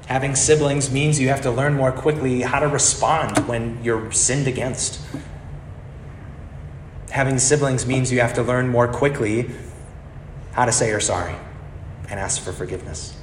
Having 0.07 0.35
siblings 0.35 0.91
means 0.91 1.19
you 1.19 1.29
have 1.29 1.41
to 1.41 1.51
learn 1.51 1.73
more 1.73 1.91
quickly 1.91 2.41
how 2.41 2.59
to 2.59 2.67
respond 2.67 3.37
when 3.47 3.83
you're 3.83 4.11
sinned 4.11 4.47
against. 4.47 5.01
Having 7.09 7.39
siblings 7.39 7.85
means 7.85 8.11
you 8.11 8.19
have 8.21 8.33
to 8.35 8.43
learn 8.43 8.69
more 8.69 8.87
quickly 8.87 9.49
how 10.53 10.65
to 10.65 10.71
say 10.71 10.89
you're 10.89 10.99
sorry 10.99 11.35
and 12.09 12.19
ask 12.19 12.41
for 12.41 12.51
forgiveness. 12.51 13.17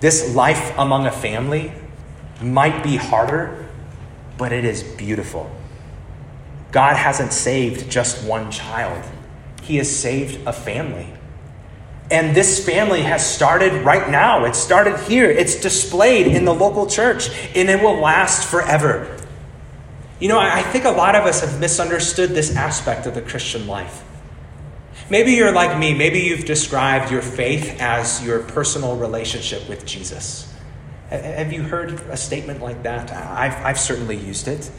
This 0.00 0.34
life 0.34 0.76
among 0.76 1.06
a 1.06 1.12
family 1.12 1.72
might 2.42 2.82
be 2.82 2.96
harder, 2.96 3.68
but 4.36 4.52
it 4.52 4.64
is 4.64 4.82
beautiful. 4.82 5.50
God 6.76 6.96
hasn't 6.96 7.32
saved 7.32 7.90
just 7.90 8.22
one 8.22 8.50
child, 8.50 9.02
He 9.62 9.76
has 9.76 9.88
saved 9.90 10.46
a 10.46 10.52
family. 10.52 11.10
And 12.10 12.36
this 12.36 12.62
family 12.62 13.00
has 13.00 13.24
started 13.24 13.82
right 13.82 14.10
now. 14.10 14.44
It 14.44 14.54
started 14.54 15.00
here. 15.08 15.30
It's 15.30 15.58
displayed 15.58 16.26
in 16.26 16.44
the 16.44 16.52
local 16.52 16.86
church, 16.86 17.30
and 17.54 17.70
it 17.70 17.82
will 17.82 17.98
last 17.98 18.46
forever. 18.46 19.16
You 20.20 20.28
know, 20.28 20.38
I 20.38 20.60
think 20.64 20.84
a 20.84 20.90
lot 20.90 21.14
of 21.14 21.24
us 21.24 21.40
have 21.40 21.58
misunderstood 21.58 22.32
this 22.32 22.54
aspect 22.54 23.06
of 23.06 23.14
the 23.14 23.22
Christian 23.22 23.66
life. 23.66 24.04
Maybe 25.08 25.32
you're 25.32 25.52
like 25.52 25.78
me. 25.78 25.94
Maybe 25.94 26.20
you've 26.20 26.44
described 26.44 27.10
your 27.10 27.22
faith 27.22 27.80
as 27.80 28.22
your 28.22 28.40
personal 28.40 28.98
relationship 28.98 29.66
with 29.66 29.86
Jesus. 29.86 30.52
Have 31.08 31.54
you 31.54 31.62
heard 31.62 31.92
a 32.10 32.18
statement 32.18 32.60
like 32.60 32.82
that? 32.82 33.10
I've, 33.12 33.56
I've 33.64 33.80
certainly 33.80 34.18
used 34.18 34.46
it. 34.46 34.70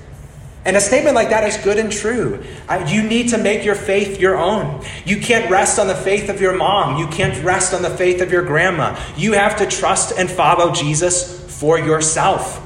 And 0.67 0.75
a 0.75 0.81
statement 0.81 1.15
like 1.15 1.29
that 1.29 1.45
is 1.45 1.55
good 1.63 1.77
and 1.77 1.89
true. 1.89 2.43
You 2.87 3.01
need 3.01 3.29
to 3.29 3.37
make 3.37 3.63
your 3.63 3.73
faith 3.73 4.19
your 4.19 4.35
own. 4.35 4.83
You 5.05 5.17
can't 5.21 5.49
rest 5.49 5.79
on 5.79 5.87
the 5.87 5.95
faith 5.95 6.27
of 6.27 6.41
your 6.41 6.57
mom. 6.57 6.99
You 6.99 7.07
can't 7.07 7.41
rest 7.41 7.73
on 7.73 7.81
the 7.81 7.89
faith 7.89 8.21
of 8.21 8.33
your 8.33 8.43
grandma. 8.43 8.99
You 9.15 9.31
have 9.31 9.55
to 9.59 9.65
trust 9.65 10.19
and 10.19 10.29
follow 10.29 10.73
Jesus 10.73 11.57
for 11.59 11.79
yourself. 11.79 12.61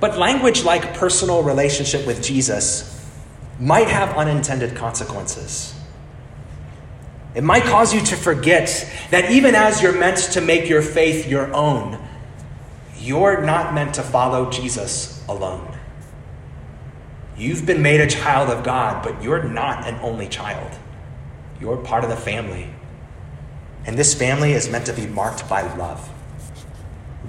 But 0.00 0.18
language 0.18 0.64
like 0.64 0.94
personal 0.94 1.44
relationship 1.44 2.04
with 2.04 2.20
Jesus 2.20 3.00
might 3.60 3.86
have 3.86 4.16
unintended 4.16 4.74
consequences. 4.74 5.72
It 7.36 7.44
might 7.44 7.62
cause 7.62 7.94
you 7.94 8.00
to 8.00 8.16
forget 8.16 8.92
that 9.10 9.30
even 9.30 9.54
as 9.54 9.80
you're 9.80 9.96
meant 9.96 10.18
to 10.32 10.40
make 10.40 10.68
your 10.68 10.82
faith 10.82 11.28
your 11.28 11.54
own, 11.54 11.96
you're 12.98 13.40
not 13.40 13.72
meant 13.72 13.94
to 13.94 14.02
follow 14.02 14.50
Jesus 14.50 15.24
alone. 15.28 15.71
You've 17.42 17.66
been 17.66 17.82
made 17.82 18.00
a 18.00 18.06
child 18.06 18.50
of 18.50 18.62
God, 18.62 19.02
but 19.02 19.20
you're 19.20 19.42
not 19.42 19.88
an 19.88 19.96
only 19.96 20.28
child. 20.28 20.70
You're 21.60 21.76
part 21.76 22.04
of 22.04 22.10
the 22.10 22.16
family. 22.16 22.68
And 23.84 23.98
this 23.98 24.14
family 24.14 24.52
is 24.52 24.68
meant 24.68 24.86
to 24.86 24.92
be 24.92 25.06
marked 25.08 25.48
by 25.48 25.62
love 25.76 26.08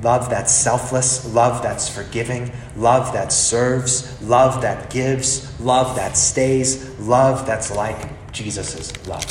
love 0.01 0.29
that's 0.29 0.53
selfless, 0.53 1.33
love 1.33 1.63
that's 1.63 1.87
forgiving, 1.87 2.51
love 2.75 3.13
that 3.13 3.31
serves, 3.31 4.21
love 4.21 4.61
that 4.61 4.89
gives, 4.89 5.59
love 5.61 5.95
that 5.95 6.17
stays, 6.17 6.99
love 6.99 7.45
that's 7.45 7.73
like 7.73 8.31
Jesus' 8.33 8.91
love. 9.07 9.25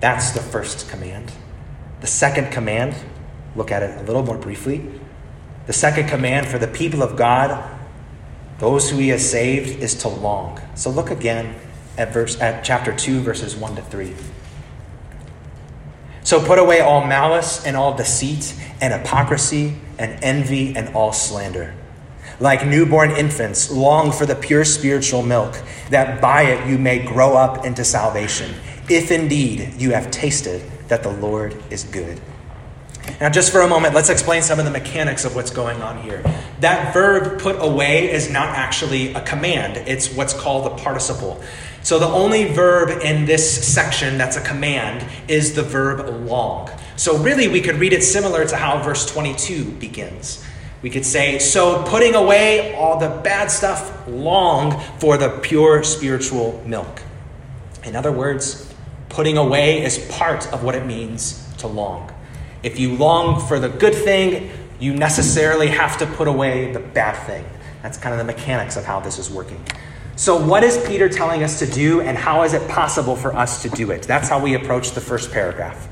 That's 0.00 0.32
the 0.32 0.40
first 0.40 0.90
command. 0.90 1.30
The 2.00 2.08
second 2.08 2.50
command, 2.50 2.96
look 3.54 3.70
at 3.70 3.84
it 3.84 4.00
a 4.00 4.02
little 4.02 4.24
more 4.24 4.38
briefly. 4.38 4.90
The 5.66 5.72
second 5.72 6.08
command 6.08 6.48
for 6.48 6.58
the 6.58 6.66
people 6.66 7.04
of 7.04 7.16
God 7.16 7.71
those 8.62 8.88
who 8.88 8.96
he 8.98 9.08
has 9.08 9.28
saved 9.28 9.82
is 9.82 9.96
to 9.96 10.08
long. 10.08 10.60
So 10.76 10.88
look 10.88 11.10
again 11.10 11.56
at 11.98 12.12
verse 12.12 12.40
at 12.40 12.62
chapter 12.62 12.94
2 12.94 13.20
verses 13.20 13.56
1 13.56 13.74
to 13.74 13.82
3. 13.82 14.14
So 16.22 16.40
put 16.40 16.60
away 16.60 16.78
all 16.78 17.04
malice 17.04 17.66
and 17.66 17.76
all 17.76 17.96
deceit 17.96 18.54
and 18.80 18.94
hypocrisy 18.94 19.78
and 19.98 20.16
envy 20.22 20.76
and 20.76 20.94
all 20.94 21.12
slander. 21.12 21.74
Like 22.38 22.64
newborn 22.64 23.10
infants, 23.10 23.68
long 23.68 24.12
for 24.12 24.26
the 24.26 24.36
pure 24.36 24.64
spiritual 24.64 25.24
milk, 25.24 25.60
that 25.90 26.20
by 26.20 26.42
it 26.42 26.68
you 26.68 26.78
may 26.78 27.04
grow 27.04 27.36
up 27.36 27.66
into 27.66 27.84
salvation, 27.84 28.54
if 28.88 29.10
indeed 29.10 29.74
you 29.76 29.90
have 29.90 30.12
tasted 30.12 30.62
that 30.86 31.02
the 31.02 31.10
Lord 31.10 31.60
is 31.70 31.82
good. 31.82 32.20
Now, 33.20 33.28
just 33.28 33.52
for 33.52 33.60
a 33.60 33.68
moment, 33.68 33.94
let's 33.94 34.10
explain 34.10 34.42
some 34.42 34.58
of 34.58 34.64
the 34.64 34.70
mechanics 34.70 35.24
of 35.24 35.34
what's 35.34 35.50
going 35.50 35.82
on 35.82 36.02
here. 36.02 36.22
That 36.60 36.92
verb 36.94 37.40
put 37.40 37.56
away 37.60 38.10
is 38.10 38.30
not 38.30 38.48
actually 38.48 39.12
a 39.14 39.20
command, 39.20 39.76
it's 39.88 40.12
what's 40.12 40.32
called 40.32 40.66
a 40.66 40.82
participle. 40.82 41.42
So, 41.82 41.98
the 41.98 42.06
only 42.06 42.44
verb 42.44 43.02
in 43.02 43.24
this 43.24 43.66
section 43.66 44.18
that's 44.18 44.36
a 44.36 44.40
command 44.40 45.04
is 45.28 45.54
the 45.54 45.62
verb 45.62 46.26
long. 46.26 46.70
So, 46.96 47.18
really, 47.18 47.48
we 47.48 47.60
could 47.60 47.76
read 47.76 47.92
it 47.92 48.04
similar 48.04 48.44
to 48.44 48.56
how 48.56 48.80
verse 48.82 49.04
22 49.06 49.64
begins. 49.72 50.44
We 50.82 50.90
could 50.90 51.04
say, 51.04 51.38
So, 51.40 51.82
putting 51.84 52.14
away 52.14 52.74
all 52.74 52.98
the 52.98 53.08
bad 53.08 53.50
stuff, 53.50 54.06
long 54.06 54.80
for 54.98 55.16
the 55.16 55.28
pure 55.40 55.82
spiritual 55.82 56.62
milk. 56.66 57.02
In 57.84 57.96
other 57.96 58.12
words, 58.12 58.72
putting 59.08 59.36
away 59.36 59.84
is 59.84 59.98
part 60.10 60.52
of 60.52 60.62
what 60.62 60.76
it 60.76 60.86
means 60.86 61.48
to 61.58 61.66
long. 61.66 62.12
If 62.62 62.78
you 62.78 62.94
long 62.96 63.40
for 63.46 63.58
the 63.58 63.68
good 63.68 63.94
thing, 63.94 64.50
you 64.78 64.94
necessarily 64.94 65.68
have 65.68 65.98
to 65.98 66.06
put 66.06 66.28
away 66.28 66.72
the 66.72 66.80
bad 66.80 67.14
thing. 67.26 67.44
That's 67.82 67.98
kind 67.98 68.12
of 68.12 68.18
the 68.18 68.32
mechanics 68.32 68.76
of 68.76 68.84
how 68.84 69.00
this 69.00 69.18
is 69.18 69.30
working. 69.30 69.64
So, 70.14 70.44
what 70.44 70.62
is 70.62 70.78
Peter 70.86 71.08
telling 71.08 71.42
us 71.42 71.58
to 71.60 71.66
do, 71.66 72.00
and 72.00 72.16
how 72.16 72.42
is 72.42 72.52
it 72.52 72.68
possible 72.68 73.16
for 73.16 73.34
us 73.34 73.62
to 73.62 73.70
do 73.70 73.90
it? 73.90 74.02
That's 74.02 74.28
how 74.28 74.38
we 74.40 74.54
approach 74.54 74.92
the 74.92 75.00
first 75.00 75.32
paragraph. 75.32 75.88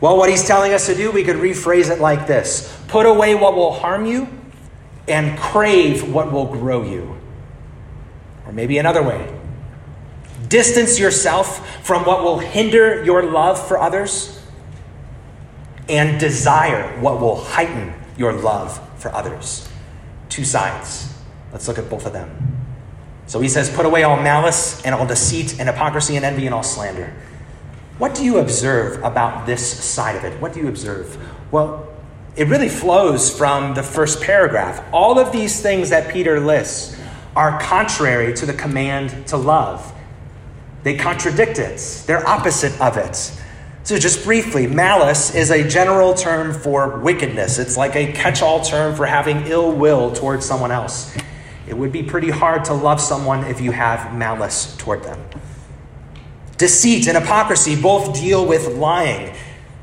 Well, 0.00 0.16
what 0.16 0.28
he's 0.28 0.44
telling 0.44 0.74
us 0.74 0.86
to 0.86 0.94
do, 0.94 1.10
we 1.10 1.24
could 1.24 1.36
rephrase 1.36 1.90
it 1.90 2.00
like 2.00 2.26
this 2.26 2.76
Put 2.88 3.06
away 3.06 3.34
what 3.34 3.54
will 3.54 3.72
harm 3.72 4.04
you, 4.06 4.28
and 5.08 5.38
crave 5.38 6.12
what 6.12 6.30
will 6.30 6.46
grow 6.46 6.84
you. 6.84 7.16
Or 8.46 8.52
maybe 8.52 8.78
another 8.78 9.02
way 9.02 9.32
distance 10.48 10.98
yourself 10.98 11.82
from 11.82 12.04
what 12.04 12.22
will 12.22 12.38
hinder 12.38 13.02
your 13.04 13.22
love 13.22 13.66
for 13.66 13.78
others, 13.78 14.41
and 15.88 16.18
desire 16.20 16.98
what 17.00 17.20
will 17.20 17.36
heighten 17.36 17.92
your 18.16 18.32
love 18.32 18.80
for 18.98 19.12
others. 19.14 19.68
Two 20.28 20.44
sides. 20.44 21.12
Let's 21.52 21.68
look 21.68 21.78
at 21.78 21.90
both 21.90 22.06
of 22.06 22.12
them. 22.12 22.30
So 23.26 23.40
he 23.40 23.48
says, 23.48 23.70
Put 23.70 23.86
away 23.86 24.02
all 24.02 24.16
malice 24.16 24.82
and 24.84 24.94
all 24.94 25.06
deceit 25.06 25.58
and 25.58 25.68
hypocrisy 25.68 26.16
and 26.16 26.24
envy 26.24 26.46
and 26.46 26.54
all 26.54 26.62
slander. 26.62 27.12
What 27.98 28.14
do 28.14 28.24
you 28.24 28.38
observe 28.38 29.02
about 29.02 29.46
this 29.46 29.84
side 29.84 30.16
of 30.16 30.24
it? 30.24 30.40
What 30.40 30.52
do 30.52 30.60
you 30.60 30.68
observe? 30.68 31.16
Well, 31.50 31.88
it 32.34 32.48
really 32.48 32.68
flows 32.68 33.36
from 33.36 33.74
the 33.74 33.82
first 33.82 34.22
paragraph. 34.22 34.82
All 34.92 35.18
of 35.18 35.32
these 35.32 35.60
things 35.60 35.90
that 35.90 36.12
Peter 36.12 36.40
lists 36.40 36.98
are 37.36 37.60
contrary 37.60 38.34
to 38.34 38.46
the 38.46 38.54
command 38.54 39.26
to 39.28 39.36
love. 39.36 39.92
They 40.82 40.96
contradict 40.96 41.58
it, 41.58 42.04
they're 42.06 42.26
opposite 42.26 42.78
of 42.80 42.96
it. 42.96 43.32
So, 43.84 43.98
just 43.98 44.22
briefly, 44.22 44.68
malice 44.68 45.34
is 45.34 45.50
a 45.50 45.68
general 45.68 46.14
term 46.14 46.54
for 46.54 47.00
wickedness. 47.00 47.58
It's 47.58 47.76
like 47.76 47.96
a 47.96 48.12
catch 48.12 48.40
all 48.40 48.64
term 48.64 48.94
for 48.94 49.06
having 49.06 49.46
ill 49.46 49.72
will 49.72 50.12
towards 50.12 50.46
someone 50.46 50.70
else. 50.70 51.16
It 51.66 51.76
would 51.76 51.90
be 51.90 52.04
pretty 52.04 52.30
hard 52.30 52.64
to 52.66 52.74
love 52.74 53.00
someone 53.00 53.44
if 53.44 53.60
you 53.60 53.72
have 53.72 54.14
malice 54.14 54.76
toward 54.76 55.02
them. 55.02 55.18
Deceit 56.58 57.08
and 57.08 57.18
hypocrisy 57.18 57.80
both 57.80 58.14
deal 58.14 58.46
with 58.46 58.68
lying. 58.68 59.28
It 59.28 59.36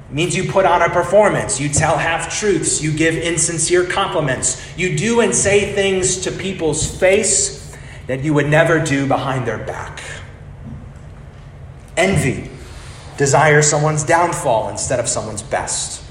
means 0.10 0.34
you 0.34 0.50
put 0.50 0.66
on 0.66 0.82
a 0.82 0.90
performance, 0.90 1.60
you 1.60 1.68
tell 1.68 1.98
half 1.98 2.40
truths, 2.40 2.82
you 2.82 2.94
give 2.94 3.16
insincere 3.16 3.86
compliments, 3.86 4.66
you 4.78 4.98
do 4.98 5.20
and 5.20 5.36
say 5.36 5.74
things 5.74 6.22
to 6.22 6.32
people's 6.32 6.90
face 7.00 7.76
that 8.08 8.24
you 8.24 8.34
would 8.34 8.48
never 8.48 8.80
do 8.80 9.06
behind 9.08 9.46
their 9.46 9.58
back. 9.58 10.02
Envy 11.98 12.50
desires 13.20 13.70
someone's 13.70 14.06
downfall 14.06 14.70
instead 14.70 14.98
of 14.98 15.06
someone's 15.06 15.42
best. 15.42 16.02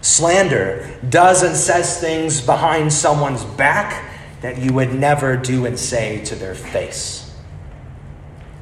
Slander 0.00 0.98
does 1.08 1.44
and 1.44 1.54
says 1.54 2.00
things 2.00 2.40
behind 2.40 2.92
someone's 2.92 3.44
back 3.44 4.10
that 4.40 4.58
you 4.58 4.72
would 4.72 4.92
never 4.92 5.36
do 5.36 5.64
and 5.64 5.78
say 5.78 6.20
to 6.24 6.34
their 6.34 6.56
face. 6.56 7.32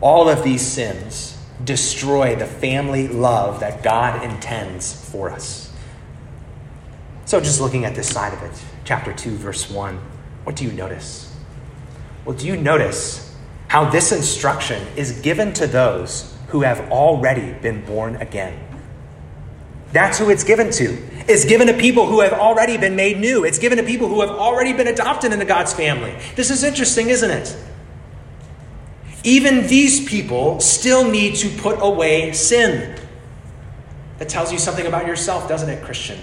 All 0.02 0.28
of 0.28 0.44
these 0.44 0.60
sins 0.60 1.38
destroy 1.64 2.36
the 2.36 2.44
family 2.44 3.08
love 3.08 3.60
that 3.60 3.82
God 3.82 4.22
intends 4.22 4.92
for 5.10 5.30
us. 5.30 5.72
So, 7.24 7.40
just 7.40 7.58
looking 7.58 7.86
at 7.86 7.94
this 7.94 8.10
side 8.10 8.34
of 8.34 8.42
it, 8.42 8.62
chapter 8.84 9.14
2, 9.14 9.36
verse 9.36 9.70
1, 9.70 9.98
what 10.44 10.56
do 10.56 10.64
you 10.64 10.72
notice? 10.72 11.34
Well, 12.26 12.36
do 12.36 12.46
you 12.46 12.58
notice 12.58 13.34
how 13.68 13.88
this 13.88 14.12
instruction 14.12 14.86
is 14.94 15.22
given 15.22 15.54
to 15.54 15.66
those 15.66 16.29
who 16.50 16.62
have 16.62 16.90
already 16.90 17.52
been 17.52 17.84
born 17.84 18.16
again? 18.16 18.58
That's 19.92 20.18
who 20.18 20.30
it's 20.30 20.44
given 20.44 20.70
to. 20.72 20.96
It's 21.28 21.44
given 21.44 21.66
to 21.66 21.74
people 21.74 22.06
who 22.06 22.20
have 22.20 22.32
already 22.32 22.76
been 22.76 22.94
made 22.94 23.18
new. 23.18 23.44
It's 23.44 23.58
given 23.58 23.78
to 23.78 23.84
people 23.84 24.08
who 24.08 24.20
have 24.20 24.30
already 24.30 24.72
been 24.72 24.86
adopted 24.86 25.32
into 25.32 25.44
God's 25.44 25.72
family. 25.72 26.16
This 26.36 26.50
is 26.50 26.62
interesting, 26.62 27.08
isn't 27.10 27.30
it? 27.30 27.56
Even 29.24 29.66
these 29.66 30.08
people 30.08 30.60
still 30.60 31.08
need 31.10 31.36
to 31.36 31.48
put 31.60 31.78
away 31.80 32.32
sin. 32.32 32.98
That 34.18 34.28
tells 34.28 34.52
you 34.52 34.58
something 34.58 34.86
about 34.86 35.06
yourself, 35.06 35.48
doesn't 35.48 35.68
it, 35.68 35.84
Christian? 35.84 36.18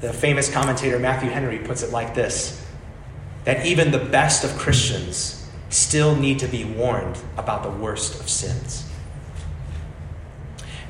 The 0.00 0.12
famous 0.12 0.50
commentator 0.50 0.98
Matthew 0.98 1.30
Henry 1.30 1.58
puts 1.58 1.82
it 1.82 1.90
like 1.90 2.14
this 2.14 2.58
that 3.44 3.66
even 3.66 3.90
the 3.90 3.98
best 3.98 4.44
of 4.44 4.56
Christians 4.56 5.41
still 5.72 6.14
need 6.14 6.38
to 6.40 6.46
be 6.46 6.64
warned 6.64 7.18
about 7.36 7.62
the 7.62 7.70
worst 7.70 8.20
of 8.20 8.28
sins. 8.28 8.88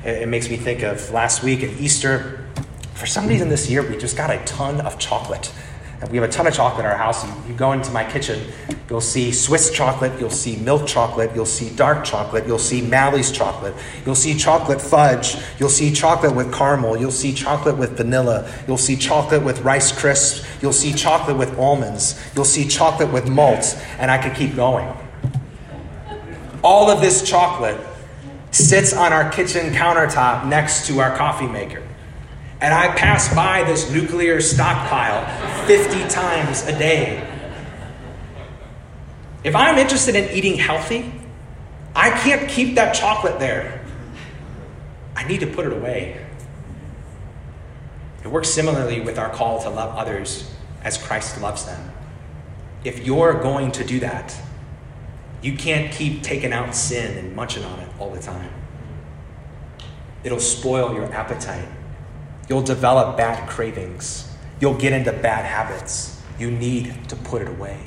It 0.03 0.27
makes 0.27 0.49
me 0.49 0.57
think 0.57 0.83
of 0.83 1.11
last 1.11 1.43
week 1.43 1.63
at 1.63 1.79
Easter. 1.79 2.45
For 2.93 3.05
some 3.05 3.27
reason 3.27 3.49
this 3.49 3.69
year, 3.69 3.81
we 3.81 3.97
just 3.97 4.17
got 4.17 4.29
a 4.29 4.43
ton 4.43 4.81
of 4.81 4.99
chocolate. 4.99 5.51
We 6.09 6.17
have 6.17 6.27
a 6.27 6.31
ton 6.31 6.47
of 6.47 6.53
chocolate 6.53 6.85
in 6.85 6.91
our 6.91 6.97
house. 6.97 7.25
You, 7.25 7.33
you, 7.49 7.53
go 7.53 7.71
into 7.71 7.91
my 7.91 8.03
kitchen, 8.03 8.51
you'll 8.89 9.01
see 9.01 9.31
Swiss 9.31 9.71
chocolate, 9.71 10.19
you'll 10.19 10.29
see 10.29 10.57
milk 10.57 10.87
chocolate, 10.87 11.31
you'll 11.35 11.45
see 11.45 11.69
dark 11.75 12.03
chocolate, 12.03 12.45
you'll 12.47 12.59
see 12.59 12.81
Malley's 12.81 13.31
chocolate, 13.31 13.75
you'll 14.05 14.15
see 14.15 14.35
chocolate 14.35 14.81
fudge, 14.81 15.37
you'll 15.59 15.69
see 15.69 15.91
chocolate 15.91 16.35
with 16.35 16.53
caramel, 16.53 16.97
you'll 16.97 17.11
see 17.11 17.33
chocolate 17.33 17.77
with 17.77 17.97
vanilla, 17.97 18.51
you'll 18.67 18.77
see 18.77 18.95
chocolate 18.95 19.43
with 19.43 19.61
rice 19.61 19.91
crisps, 19.91 20.45
you'll 20.61 20.73
see 20.73 20.93
chocolate 20.93 21.37
with 21.37 21.57
almonds, 21.59 22.19
you'll 22.35 22.45
see 22.45 22.67
chocolate 22.67 23.11
with 23.11 23.29
malt, 23.29 23.77
and 23.99 24.09
I 24.09 24.17
could 24.17 24.35
keep 24.35 24.55
going. 24.55 24.91
All 26.63 26.89
of 26.89 27.01
this 27.01 27.27
chocolate 27.27 27.79
sits 28.51 28.93
on 28.93 29.11
our 29.11 29.29
kitchen 29.29 29.73
countertop 29.73 30.47
next 30.47 30.87
to 30.87 30.99
our 30.99 31.15
coffee 31.15 31.47
maker. 31.47 31.82
And 32.63 32.73
I 32.73 32.95
pass 32.95 33.35
by 33.35 33.65
this 33.65 33.91
nuclear 33.91 34.39
stockpile 34.39 35.65
50 35.67 36.07
times 36.07 36.63
a 36.65 36.71
day. 36.71 37.29
If 39.43 39.53
I'm 39.53 39.77
interested 39.77 40.15
in 40.15 40.33
eating 40.33 40.57
healthy, 40.57 41.11
I 41.93 42.11
can't 42.11 42.49
keep 42.49 42.75
that 42.75 42.93
chocolate 42.93 43.37
there. 43.37 43.83
I 45.13 45.27
need 45.27 45.41
to 45.41 45.47
put 45.47 45.65
it 45.65 45.73
away. 45.73 46.25
It 48.23 48.29
works 48.29 48.47
similarly 48.47 49.01
with 49.01 49.19
our 49.19 49.29
call 49.29 49.61
to 49.63 49.69
love 49.69 49.97
others 49.97 50.49
as 50.85 50.97
Christ 50.97 51.41
loves 51.41 51.65
them. 51.65 51.91
If 52.85 53.05
you're 53.05 53.41
going 53.41 53.73
to 53.73 53.83
do 53.83 53.99
that, 53.99 54.33
you 55.41 55.57
can't 55.57 55.91
keep 55.91 56.23
taking 56.23 56.53
out 56.53 56.73
sin 56.73 57.17
and 57.17 57.35
munching 57.35 57.65
on 57.65 57.79
it 57.81 57.89
all 57.99 58.11
the 58.11 58.21
time. 58.21 58.53
It'll 60.23 60.39
spoil 60.39 60.93
your 60.93 61.11
appetite. 61.11 61.67
You'll 62.49 62.61
develop 62.61 63.17
bad 63.17 63.47
cravings. 63.49 64.29
You'll 64.59 64.77
get 64.77 64.93
into 64.93 65.11
bad 65.11 65.45
habits. 65.45 66.21
You 66.39 66.51
need 66.51 67.09
to 67.09 67.15
put 67.15 67.41
it 67.41 67.47
away. 67.47 67.79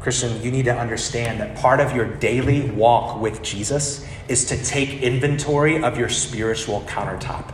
Christian, 0.00 0.42
you 0.42 0.50
need 0.50 0.64
to 0.64 0.74
understand 0.74 1.40
that 1.40 1.56
part 1.56 1.80
of 1.80 1.94
your 1.94 2.06
daily 2.06 2.70
walk 2.70 3.20
with 3.20 3.42
Jesus 3.42 4.06
is 4.28 4.46
to 4.46 4.62
take 4.64 5.02
inventory 5.02 5.82
of 5.82 5.98
your 5.98 6.08
spiritual 6.08 6.80
countertop. 6.82 7.50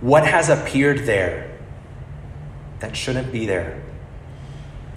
What 0.00 0.26
has 0.26 0.48
appeared 0.48 1.06
there 1.06 1.56
that 2.80 2.96
shouldn't 2.96 3.30
be 3.30 3.46
there? 3.46 3.82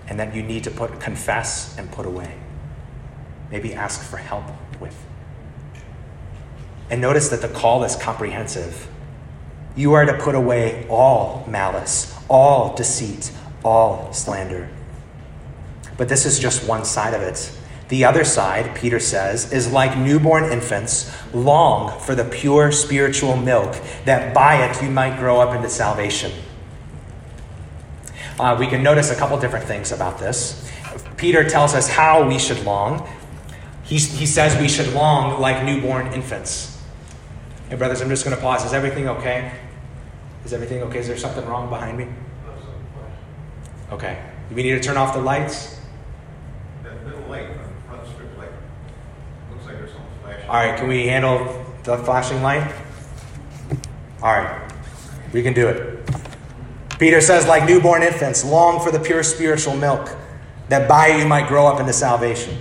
and 0.07 0.19
that 0.19 0.35
you 0.35 0.43
need 0.43 0.63
to 0.63 0.71
put 0.71 0.99
confess 0.99 1.77
and 1.77 1.91
put 1.91 2.05
away. 2.05 2.35
Maybe 3.51 3.73
ask 3.73 4.01
for 4.01 4.17
help 4.17 4.45
with. 4.79 4.95
And 6.89 7.01
notice 7.01 7.29
that 7.29 7.41
the 7.41 7.47
call 7.47 7.83
is 7.83 7.95
comprehensive. 7.95 8.87
You 9.75 9.93
are 9.93 10.05
to 10.05 10.17
put 10.17 10.35
away 10.35 10.87
all 10.89 11.45
malice, 11.47 12.15
all 12.29 12.75
deceit, 12.75 13.31
all 13.63 14.13
slander. 14.13 14.69
But 15.97 16.09
this 16.09 16.25
is 16.25 16.39
just 16.39 16.67
one 16.67 16.85
side 16.85 17.13
of 17.13 17.21
it. 17.21 17.51
The 17.87 18.05
other 18.05 18.23
side, 18.23 18.75
Peter 18.75 18.99
says, 18.99 19.53
is 19.53 19.71
like 19.71 19.97
newborn 19.97 20.45
infants, 20.45 21.11
long 21.33 21.99
for 21.99 22.15
the 22.15 22.25
pure 22.25 22.71
spiritual 22.71 23.37
milk, 23.37 23.75
that 24.05 24.33
by 24.33 24.65
it 24.65 24.81
you 24.81 24.89
might 24.89 25.19
grow 25.19 25.39
up 25.39 25.55
into 25.55 25.69
salvation. 25.69 26.31
Uh, 28.39 28.55
we 28.59 28.67
can 28.67 28.81
notice 28.83 29.11
a 29.11 29.15
couple 29.15 29.39
different 29.39 29.65
things 29.65 29.91
about 29.91 30.17
this. 30.17 30.69
Peter 31.15 31.47
tells 31.47 31.73
us 31.73 31.87
how 31.87 32.27
we 32.27 32.39
should 32.39 32.63
long. 32.65 33.07
He, 33.83 33.97
he 33.97 34.25
says 34.25 34.59
we 34.59 34.67
should 34.67 34.93
long 34.93 35.39
like 35.39 35.63
newborn 35.63 36.11
infants. 36.13 36.74
Hey, 37.69 37.77
brothers, 37.77 37.99
I'm 38.01 38.09
just 38.09 38.23
going 38.23 38.35
to 38.35 38.41
pause. 38.41 38.63
Is 38.63 38.73
everything 38.73 39.09
okay? 39.09 39.51
Is 40.45 40.53
everything 40.53 40.83
okay? 40.83 40.99
Is 40.99 41.07
there 41.07 41.17
something 41.17 41.43
wrong 41.47 41.67
behind 41.67 41.97
me? 41.97 42.07
Okay. 43.91 44.21
Do 44.49 44.55
we 44.55 44.61
need 44.61 44.73
to 44.73 44.79
turn 44.79 44.97
off 44.97 45.15
the 45.15 45.21
lights? 45.21 45.79
That 46.83 47.03
little 47.03 47.27
light 47.27 47.49
on 47.49 47.57
the 47.57 47.87
front 47.87 48.07
strip 48.07 48.37
light. 48.37 48.49
Looks 49.51 49.65
like 49.65 49.77
there's 49.77 49.91
something 49.91 50.11
flashing. 50.21 50.49
All 50.49 50.55
right, 50.55 50.77
can 50.77 50.87
we 50.87 51.07
handle 51.07 51.65
the 51.83 51.97
flashing 51.97 52.43
light? 52.43 52.71
All 54.21 54.31
right, 54.31 54.71
we 55.33 55.41
can 55.41 55.53
do 55.53 55.67
it. 55.67 56.07
Peter 56.99 57.19
says, 57.19 57.47
like 57.47 57.67
newborn 57.67 58.03
infants, 58.03 58.45
long 58.45 58.79
for 58.79 58.91
the 58.91 58.99
pure 58.99 59.23
spiritual 59.23 59.75
milk. 59.75 60.15
that 60.69 60.87
by 60.87 61.07
you 61.07 61.27
might 61.27 61.47
grow 61.47 61.67
up 61.67 61.79
into 61.79 61.93
salvation. 61.93 62.57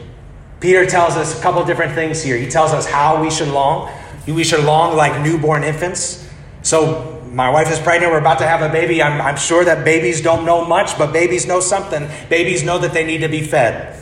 Peter 0.61 0.87
tells 0.87 1.14
us 1.17 1.38
a 1.38 1.43
couple 1.43 1.64
different 1.64 1.95
things 1.95 2.23
here. 2.23 2.37
He 2.37 2.49
tells 2.49 2.73
us 2.73 2.87
how 2.87 3.23
we 3.23 3.31
should 3.31 3.49
long. 3.49 3.90
We 4.27 4.45
should 4.45 4.65
long 4.65 4.97
like 4.97 5.23
newborn 5.23 5.65
infants. 5.65 6.29
So, 6.63 7.11
my 7.33 7.51
wife 7.51 7.71
is 7.71 7.81
pregnant. 7.81 8.13
We're 8.13 8.21
about 8.21 8.39
to 8.39 8.47
have 8.47 8.63
a 8.63 8.69
baby. 8.69 9.03
I'm, 9.03 9.21
I'm 9.21 9.37
sure 9.37 9.65
that 9.65 9.85
babies 9.85 10.21
don't 10.21 10.45
know 10.47 10.65
much, 10.65 10.97
but 10.97 11.13
babies 11.13 11.47
know 11.47 11.59
something. 11.59 12.09
Babies 12.31 12.63
know 12.63 12.79
that 12.79 12.93
they 12.93 13.05
need 13.05 13.19
to 13.19 13.29
be 13.29 13.43
fed. 13.43 14.01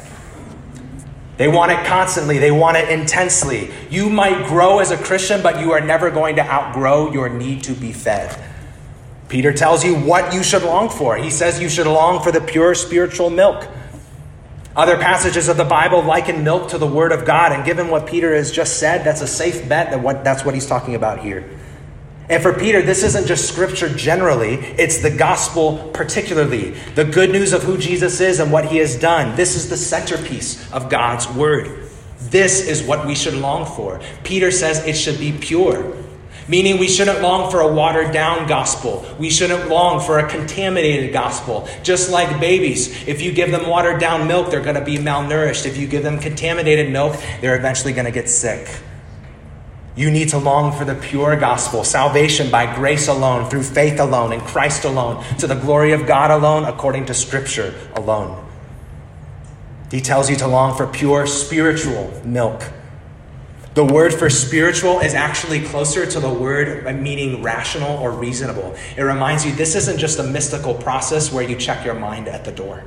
They 1.39 1.49
want 1.49 1.73
it 1.73 1.85
constantly, 1.87 2.39
they 2.39 2.51
want 2.51 2.77
it 2.77 2.89
intensely. 2.91 3.71
You 3.91 4.11
might 4.11 4.47
grow 4.47 4.81
as 4.81 4.91
a 4.91 4.97
Christian, 4.99 5.43
but 5.43 5.61
you 5.61 5.73
are 5.73 5.81
never 5.81 6.11
going 6.11 6.37
to 6.37 6.43
outgrow 6.43 7.11
your 7.11 7.29
need 7.29 7.65
to 7.65 7.73
be 7.73 7.93
fed. 7.93 8.39
Peter 9.29 9.53
tells 9.53 9.83
you 9.83 9.97
what 9.97 10.35
you 10.35 10.43
should 10.43 10.63
long 10.63 10.91
for. 10.91 11.17
He 11.17 11.31
says 11.31 11.61
you 11.61 11.71
should 11.71 11.87
long 11.87 12.23
for 12.23 12.31
the 12.31 12.41
pure 12.41 12.75
spiritual 12.75 13.31
milk. 13.31 13.67
Other 14.75 14.97
passages 14.97 15.49
of 15.49 15.59
the 15.59 15.65
Bible 15.65 16.03
liken 16.03 16.45
milk 16.45 16.71
to 16.71 16.79
the 16.79 16.87
Word 16.87 17.13
of 17.13 17.27
God, 17.27 17.53
and 17.53 17.65
given 17.65 17.89
what 17.89 18.07
Peter 18.07 18.35
has 18.35 18.51
just 18.51 18.79
said, 18.79 19.05
that's 19.05 19.21
a 19.21 19.27
safe 19.27 19.69
bet 19.69 19.91
that 19.91 20.01
what, 20.01 20.25
that's 20.25 20.45
what 20.45 20.55
he's 20.55 20.67
talking 20.67 20.95
about 20.95 21.21
here. 21.21 21.49
And 22.31 22.43
for 22.43 22.55
Peter, 22.55 22.81
this 22.81 23.03
isn't 23.03 23.27
just 23.27 23.47
scripture 23.47 23.89
generally, 23.91 24.55
it's 24.55 25.03
the 25.03 25.11
gospel 25.11 25.91
particularly. 25.93 26.71
The 26.95 27.05
good 27.05 27.31
news 27.31 27.53
of 27.53 27.63
who 27.63 27.77
Jesus 27.77 28.21
is 28.21 28.41
and 28.41 28.51
what 28.51 28.65
he 28.65 28.79
has 28.79 28.99
done. 28.99 29.37
This 29.37 29.57
is 29.57 29.69
the 29.69 29.77
centerpiece 29.77 30.73
of 30.73 30.89
God's 30.89 31.29
word. 31.29 31.91
This 32.19 32.67
is 32.67 32.83
what 32.83 33.07
we 33.07 33.15
should 33.15 33.35
long 33.35 33.67
for. 33.67 34.01
Peter 34.25 34.51
says 34.51 34.87
it 34.87 34.95
should 34.95 35.19
be 35.19 35.33
pure, 35.33 35.95
meaning 36.49 36.79
we 36.79 36.89
shouldn't 36.89 37.23
long 37.23 37.51
for 37.51 37.61
a 37.61 37.73
watered 37.73 38.13
down 38.13 38.47
gospel. 38.47 39.05
We 39.19 39.31
shouldn't 39.31 39.69
long 39.69 40.01
for 40.01 40.19
a 40.19 40.29
contaminated 40.29 41.13
gospel. 41.13 41.69
Just 41.83 42.11
like 42.11 42.41
babies, 42.41 43.07
if 43.07 43.23
you 43.23 43.33
give 43.33 43.51
them 43.51 43.69
watered 43.69 44.01
down 44.01 44.27
milk, 44.27 44.51
they're 44.51 44.63
going 44.63 44.77
to 44.77 44.85
be 44.85 44.97
malnourished. 44.97 45.67
If 45.67 45.77
you 45.77 45.87
give 45.87 46.03
them 46.03 46.19
contaminated 46.19 46.91
milk, 46.91 47.17
they're 47.41 47.57
eventually 47.57 47.93
going 47.93 48.07
to 48.07 48.13
get 48.13 48.29
sick. 48.29 48.69
You 49.95 50.11
need 50.11 50.31
to 50.31 50.39
long 50.39 50.73
for 50.73 50.87
the 50.87 50.95
pure 50.95 51.37
gospel, 51.37 51.85
salvation 51.85 52.51
by 52.51 52.75
grace 52.75 53.09
alone, 53.09 53.51
through 53.51 53.65
faith 53.65 54.01
alone, 54.01 54.33
in 54.33 54.41
Christ 54.41 54.85
alone, 54.85 55.23
to 55.37 55.47
the 55.47 55.55
glory 55.55 55.93
of 55.93 56.07
God 56.07 56.31
alone, 56.31 56.65
according 56.65 57.07
to 57.07 57.15
Scripture 57.15 57.75
alone. 57.95 58.43
He 59.91 60.01
tells 60.01 60.31
you 60.31 60.37
to 60.37 60.47
long 60.47 60.75
for 60.75 60.87
pure 60.87 61.27
spiritual 61.27 62.23
milk. 62.25 62.63
The 63.75 63.85
word 63.85 64.13
for 64.13 64.29
spiritual 64.29 65.01
is 65.01 65.15
actually 65.15 65.63
closer 65.63 66.05
to 66.05 66.21
the 66.21 66.33
word 66.33 66.85
meaning 67.01 67.43
rational 67.43 67.99
or 67.99 68.11
reasonable. 68.11 68.77
It 68.97 69.03
reminds 69.03 69.47
you 69.47 69.53
this 69.53 69.75
isn't 69.75 69.99
just 69.99 70.19
a 70.19 70.23
mystical 70.23 70.75
process 70.75 71.33
where 71.33 71.43
you 71.43 71.57
check 71.57 71.85
your 71.85 71.95
mind 71.95 72.29
at 72.29 72.45
the 72.45 72.53
door. 72.53 72.85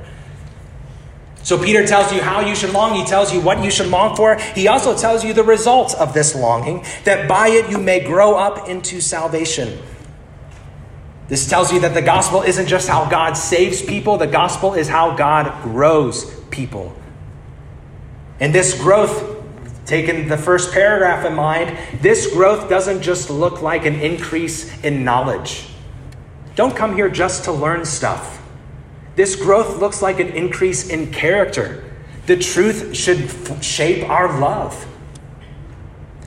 So 1.42 1.62
Peter 1.62 1.86
tells 1.86 2.12
you 2.12 2.20
how 2.20 2.40
you 2.40 2.54
should 2.56 2.72
long. 2.72 2.94
He 2.94 3.04
tells 3.04 3.32
you 3.32 3.40
what 3.40 3.62
you 3.62 3.70
should 3.70 3.86
long 3.86 4.16
for. 4.16 4.36
He 4.36 4.68
also 4.68 4.96
tells 4.96 5.24
you 5.24 5.32
the 5.32 5.44
result 5.44 5.94
of 5.94 6.12
this 6.12 6.34
longing, 6.34 6.84
that 7.04 7.28
by 7.28 7.48
it 7.48 7.70
you 7.70 7.78
may 7.78 8.00
grow 8.00 8.34
up 8.34 8.68
into 8.68 9.00
salvation. 9.00 9.78
This 11.28 11.48
tells 11.48 11.72
you 11.72 11.80
that 11.80 11.94
the 11.94 12.02
gospel 12.02 12.42
isn't 12.42 12.66
just 12.66 12.88
how 12.88 13.08
God 13.08 13.34
saves 13.34 13.82
people, 13.82 14.16
the 14.16 14.26
gospel 14.26 14.74
is 14.74 14.88
how 14.88 15.16
God 15.16 15.62
grows 15.62 16.32
people. 16.50 16.96
And 18.38 18.54
this 18.54 18.80
growth, 18.80 19.35
taking 19.86 20.28
the 20.28 20.36
first 20.36 20.72
paragraph 20.72 21.24
in 21.24 21.34
mind, 21.34 21.78
this 22.02 22.32
growth 22.32 22.68
doesn't 22.68 23.02
just 23.02 23.30
look 23.30 23.62
like 23.62 23.86
an 23.86 23.94
increase 23.94 24.78
in 24.82 25.04
knowledge. 25.04 25.68
Don't 26.56 26.74
come 26.74 26.94
here 26.94 27.08
just 27.08 27.44
to 27.44 27.52
learn 27.52 27.84
stuff. 27.84 28.42
This 29.14 29.36
growth 29.36 29.78
looks 29.78 30.02
like 30.02 30.20
an 30.20 30.28
increase 30.28 30.88
in 30.88 31.12
character. 31.12 31.84
The 32.26 32.36
truth 32.36 32.94
should 32.94 33.22
f- 33.22 33.62
shape 33.62 34.08
our 34.08 34.38
love. 34.40 34.86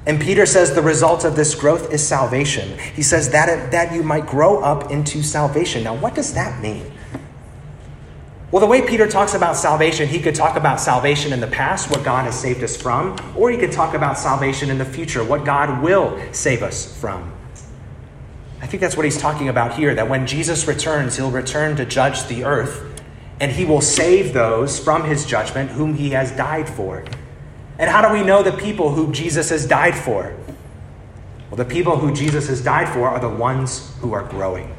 And 0.05 0.19
Peter 0.19 0.45
says 0.45 0.73
the 0.73 0.81
result 0.81 1.25
of 1.25 1.35
this 1.35 1.53
growth 1.53 1.93
is 1.93 2.05
salvation. 2.05 2.79
He 2.95 3.03
says 3.03 3.29
that, 3.31 3.49
it, 3.49 3.71
that 3.71 3.93
you 3.93 4.01
might 4.01 4.25
grow 4.25 4.61
up 4.61 4.89
into 4.89 5.21
salvation. 5.21 5.83
Now, 5.83 5.95
what 5.95 6.15
does 6.15 6.33
that 6.33 6.61
mean? 6.61 6.91
Well, 8.51 8.61
the 8.61 8.65
way 8.65 8.81
Peter 8.81 9.07
talks 9.07 9.35
about 9.35 9.55
salvation, 9.55 10.07
he 10.07 10.19
could 10.19 10.33
talk 10.33 10.55
about 10.55 10.79
salvation 10.79 11.33
in 11.33 11.39
the 11.39 11.47
past, 11.47 11.91
what 11.91 12.03
God 12.03 12.25
has 12.25 12.39
saved 12.39 12.63
us 12.63 12.75
from, 12.75 13.15
or 13.37 13.51
he 13.51 13.57
could 13.57 13.71
talk 13.71 13.93
about 13.93 14.17
salvation 14.17 14.71
in 14.71 14.79
the 14.79 14.85
future, 14.85 15.23
what 15.23 15.45
God 15.45 15.83
will 15.83 16.19
save 16.31 16.63
us 16.63 16.99
from. 16.99 17.31
I 18.59 18.65
think 18.65 18.81
that's 18.81 18.97
what 18.97 19.05
he's 19.05 19.19
talking 19.19 19.49
about 19.49 19.75
here 19.75 19.93
that 19.93 20.09
when 20.09 20.25
Jesus 20.25 20.67
returns, 20.67 21.15
he'll 21.15 21.29
return 21.29 21.75
to 21.75 21.85
judge 21.85 22.25
the 22.25 22.43
earth, 22.43 23.03
and 23.39 23.51
he 23.51 23.65
will 23.65 23.81
save 23.81 24.33
those 24.33 24.79
from 24.79 25.03
his 25.03 25.25
judgment 25.25 25.69
whom 25.69 25.93
he 25.93 26.09
has 26.09 26.31
died 26.31 26.67
for. 26.67 27.05
And 27.77 27.87
how 27.87 28.01
do 28.01 28.11
we 28.11 28.23
know 28.25 28.41
the 28.41 28.51
people 28.51 28.89
who 28.89 29.11
Jesus 29.13 29.51
has 29.51 29.67
died 29.67 29.95
for? 29.95 30.35
Well, 31.51 31.57
the 31.57 31.65
people 31.65 31.97
who 31.97 32.13
Jesus 32.15 32.47
has 32.47 32.63
died 32.63 32.89
for 32.89 33.09
are 33.09 33.19
the 33.19 33.29
ones 33.29 33.93
who 33.99 34.13
are 34.13 34.23
growing. 34.23 34.75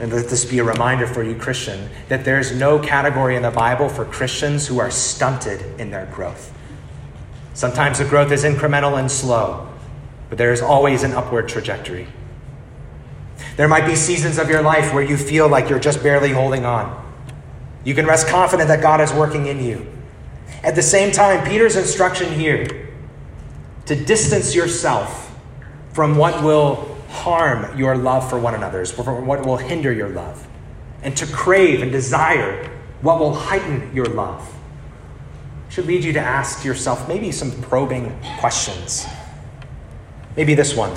And 0.00 0.12
let 0.12 0.28
this 0.28 0.44
be 0.44 0.58
a 0.58 0.64
reminder 0.64 1.06
for 1.06 1.22
you, 1.22 1.34
Christian, 1.34 1.88
that 2.08 2.24
there's 2.24 2.54
no 2.54 2.78
category 2.78 3.36
in 3.36 3.42
the 3.42 3.50
Bible 3.50 3.88
for 3.88 4.04
Christians 4.04 4.66
who 4.66 4.78
are 4.78 4.90
stunted 4.90 5.62
in 5.80 5.90
their 5.90 6.06
growth. 6.06 6.52
Sometimes 7.54 7.98
the 7.98 8.04
growth 8.04 8.30
is 8.32 8.44
incremental 8.44 8.98
and 8.98 9.10
slow 9.10 9.66
but 10.28 10.38
there 10.38 10.52
is 10.52 10.62
always 10.62 11.02
an 11.02 11.12
upward 11.12 11.48
trajectory. 11.48 12.08
There 13.56 13.68
might 13.68 13.86
be 13.86 13.94
seasons 13.94 14.38
of 14.38 14.48
your 14.50 14.62
life 14.62 14.92
where 14.92 15.02
you 15.02 15.16
feel 15.16 15.48
like 15.48 15.68
you're 15.70 15.78
just 15.78 16.02
barely 16.02 16.32
holding 16.32 16.64
on. 16.64 17.04
You 17.84 17.94
can 17.94 18.06
rest 18.06 18.26
confident 18.28 18.68
that 18.68 18.82
God 18.82 19.00
is 19.00 19.12
working 19.12 19.46
in 19.46 19.62
you. 19.62 19.86
At 20.62 20.74
the 20.74 20.82
same 20.82 21.12
time, 21.12 21.46
Peter's 21.46 21.76
instruction 21.76 22.32
here 22.32 22.88
to 23.86 23.94
distance 23.94 24.54
yourself 24.54 25.38
from 25.92 26.16
what 26.16 26.42
will 26.42 26.95
harm 27.16 27.76
your 27.78 27.96
love 27.96 28.28
for 28.28 28.38
one 28.38 28.54
another, 28.54 28.84
from 28.84 29.26
what 29.26 29.44
will 29.44 29.56
hinder 29.56 29.92
your 29.92 30.08
love, 30.10 30.46
and 31.02 31.16
to 31.16 31.26
crave 31.26 31.82
and 31.82 31.90
desire 31.90 32.70
what 33.00 33.18
will 33.18 33.34
heighten 33.34 33.94
your 33.94 34.06
love 34.06 34.52
should 35.68 35.86
lead 35.86 36.04
you 36.04 36.12
to 36.12 36.20
ask 36.20 36.64
yourself 36.64 37.08
maybe 37.08 37.32
some 37.32 37.50
probing 37.62 38.18
questions. 38.38 39.06
Maybe 40.36 40.54
this 40.54 40.74
one. 40.74 40.92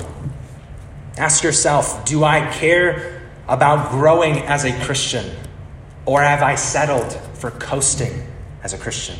Ask 1.16 1.42
yourself 1.42 2.04
Do 2.04 2.24
I 2.24 2.50
care 2.52 3.22
about 3.48 3.90
growing 3.90 4.38
as 4.38 4.64
a 4.64 4.72
Christian? 4.84 5.36
Or 6.06 6.22
have 6.22 6.42
I 6.42 6.54
settled 6.54 7.12
for 7.34 7.50
coasting 7.50 8.26
as 8.62 8.72
a 8.72 8.78
Christian? 8.78 9.18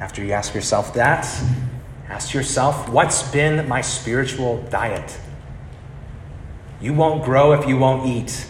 After 0.00 0.22
you 0.22 0.32
ask 0.32 0.54
yourself 0.54 0.94
that, 0.94 1.26
ask 2.08 2.34
yourself 2.34 2.88
what's 2.88 3.30
been 3.30 3.68
my 3.68 3.80
spiritual 3.80 4.62
diet? 4.70 5.18
You 6.80 6.92
won't 6.92 7.24
grow 7.24 7.52
if 7.52 7.66
you 7.66 7.78
won't 7.78 8.06
eat, 8.06 8.46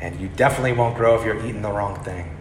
and 0.00 0.20
you 0.20 0.28
definitely 0.28 0.72
won't 0.72 0.96
grow 0.96 1.18
if 1.18 1.24
you're 1.24 1.44
eating 1.44 1.62
the 1.62 1.72
wrong 1.72 2.02
thing. 2.04 2.36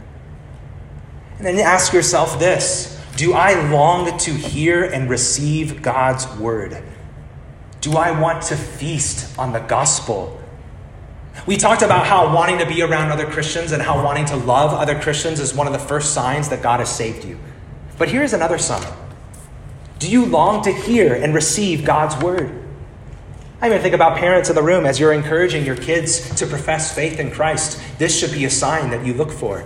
And 1.38 1.48
then 1.48 1.58
ask 1.60 1.94
yourself 1.94 2.40
this 2.40 3.00
do 3.16 3.34
I 3.34 3.70
long 3.70 4.18
to 4.20 4.32
hear 4.32 4.84
and 4.84 5.10
receive 5.10 5.82
God's 5.82 6.28
word? 6.38 6.84
Do 7.82 7.94
I 7.94 8.18
want 8.20 8.44
to 8.44 8.56
feast 8.56 9.38
on 9.38 9.54
the 9.54 9.60
gospel? 9.60 10.40
We 11.46 11.58
talked 11.58 11.82
about 11.82 12.08
how 12.08 12.34
wanting 12.34 12.60
to 12.60 12.66
be 12.66 12.82
around 12.82 13.12
other 13.12 13.26
Christians 13.26 13.72
and 13.72 13.82
how 13.82 14.04
wanting 14.04 14.26
to 14.26 14.36
love 14.36 14.74
other 14.74 15.00
Christians 15.00 15.40
is 15.40 15.54
one 15.54 15.68
of 15.68 15.74
the 15.74 15.80
first 15.80 16.14
signs 16.14 16.50
that 16.50 16.62
God 16.62 16.80
has 16.80 16.96
saved 16.96 17.26
you. 17.26 17.38
But 17.98 18.10
here's 18.10 18.34
another 18.34 18.58
sign 18.58 18.86
Do 20.04 20.12
you 20.12 20.26
long 20.26 20.62
to 20.64 20.72
hear 20.74 21.14
and 21.14 21.34
receive 21.34 21.86
God's 21.86 22.22
word? 22.22 22.52
I 23.62 23.68
even 23.68 23.82
think 23.82 23.96
about 23.96 24.18
parents 24.18 24.50
in 24.50 24.56
the 24.56 24.62
room 24.62 24.86
as 24.86 25.00
you're 25.00 25.14
encouraging 25.14 25.66
your 25.66 25.78
kids 25.78 26.36
to 26.36 26.46
profess 26.46 26.94
faith 26.94 27.22
in 27.22 27.32
Christ. 27.32 27.82
This 28.00 28.20
should 28.20 28.34
be 28.34 28.44
a 28.44 28.50
sign 28.50 28.90
that 28.90 29.06
you 29.06 29.14
look 29.14 29.32
for. 29.32 29.66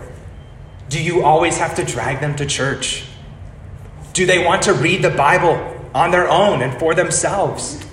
Do 0.90 1.02
you 1.02 1.24
always 1.24 1.58
have 1.58 1.74
to 1.78 1.84
drag 1.84 2.20
them 2.20 2.36
to 2.36 2.46
church? 2.46 3.06
Do 4.14 4.28
they 4.28 4.46
want 4.46 4.62
to 4.62 4.74
read 4.74 5.02
the 5.02 5.10
Bible 5.10 5.76
on 5.96 6.12
their 6.12 6.30
own 6.30 6.62
and 6.62 6.78
for 6.78 6.94
themselves? 6.94 7.84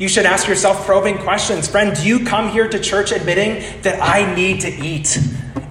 You 0.00 0.08
should 0.08 0.26
ask 0.26 0.48
yourself 0.48 0.84
probing 0.84 1.18
questions. 1.18 1.68
Friend, 1.68 1.94
do 1.94 2.04
you 2.04 2.26
come 2.26 2.48
here 2.48 2.68
to 2.68 2.80
church 2.80 3.12
admitting 3.12 3.82
that 3.82 4.02
I 4.02 4.34
need 4.34 4.62
to 4.62 4.68
eat 4.68 5.16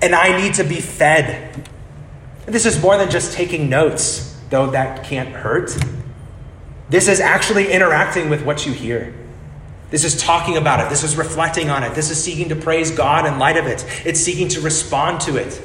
and 0.02 0.16
I 0.16 0.42
need 0.42 0.54
to 0.54 0.64
be 0.64 0.80
fed? 0.80 1.70
This 2.46 2.66
is 2.66 2.82
more 2.82 2.98
than 2.98 3.12
just 3.12 3.34
taking 3.34 3.68
notes, 3.68 4.31
though 4.52 4.70
that 4.70 5.04
can't 5.04 5.30
hurt. 5.30 5.76
This 6.90 7.08
is 7.08 7.20
actually 7.20 7.72
interacting 7.72 8.30
with 8.30 8.46
what 8.46 8.68
you 8.68 8.74
hear. 8.74 9.16
This 9.90 10.04
is 10.04 10.22
talking 10.22 10.56
about 10.56 10.80
it. 10.80 10.90
This 10.90 11.04
is 11.04 11.18
reflecting 11.18 11.70
on 11.70 11.84
it. 11.84 11.96
This 11.96 12.12
is 12.12 12.24
seeking 12.24 12.50
to 12.50 12.56
praise 12.56 12.92
God 12.92 13.26
in 13.26 13.40
light 13.40 13.58
of 13.58 13.66
it. 13.66 13.84
It's 14.06 14.20
seeking 14.20 14.48
to 14.50 14.62
respond 14.62 15.22
to 15.22 15.38
it. 15.38 15.60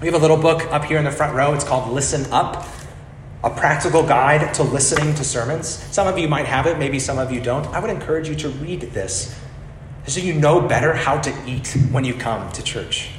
We 0.00 0.06
have 0.06 0.14
a 0.14 0.18
little 0.18 0.36
book 0.36 0.62
up 0.72 0.84
here 0.84 0.98
in 0.98 1.04
the 1.04 1.12
front 1.12 1.34
row. 1.34 1.54
It's 1.54 1.64
called 1.64 1.92
Listen 1.92 2.30
Up 2.32 2.66
a 3.46 3.50
practical 3.50 4.02
guide 4.02 4.52
to 4.54 4.64
listening 4.64 5.14
to 5.14 5.22
sermons. 5.22 5.68
Some 5.68 6.08
of 6.08 6.18
you 6.18 6.26
might 6.26 6.46
have 6.46 6.66
it, 6.66 6.78
maybe 6.78 6.98
some 6.98 7.16
of 7.16 7.30
you 7.30 7.40
don't. 7.40 7.64
I 7.68 7.78
would 7.78 7.90
encourage 7.90 8.28
you 8.28 8.34
to 8.36 8.48
read 8.48 8.80
this. 8.80 9.38
So 10.08 10.20
you 10.20 10.34
know 10.34 10.60
better 10.60 10.92
how 10.92 11.20
to 11.20 11.32
eat 11.46 11.76
when 11.92 12.04
you 12.04 12.14
come 12.14 12.50
to 12.52 12.62
church. 12.62 13.10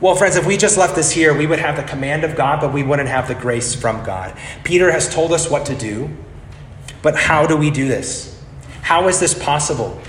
Well, 0.00 0.14
friends, 0.14 0.36
if 0.36 0.46
we 0.46 0.56
just 0.56 0.78
left 0.78 0.94
this 0.94 1.10
here, 1.10 1.36
we 1.36 1.46
would 1.46 1.58
have 1.58 1.76
the 1.76 1.82
command 1.82 2.22
of 2.22 2.36
God, 2.36 2.60
but 2.60 2.72
we 2.72 2.84
wouldn't 2.84 3.08
have 3.08 3.26
the 3.26 3.34
grace 3.34 3.74
from 3.74 4.04
God. 4.04 4.36
Peter 4.62 4.92
has 4.92 5.12
told 5.12 5.32
us 5.32 5.50
what 5.50 5.66
to 5.66 5.74
do, 5.74 6.08
but 7.02 7.16
how 7.16 7.46
do 7.46 7.56
we 7.56 7.70
do 7.70 7.88
this? 7.88 8.40
How 8.82 9.08
is 9.08 9.18
this 9.18 9.34
possible? 9.34 10.00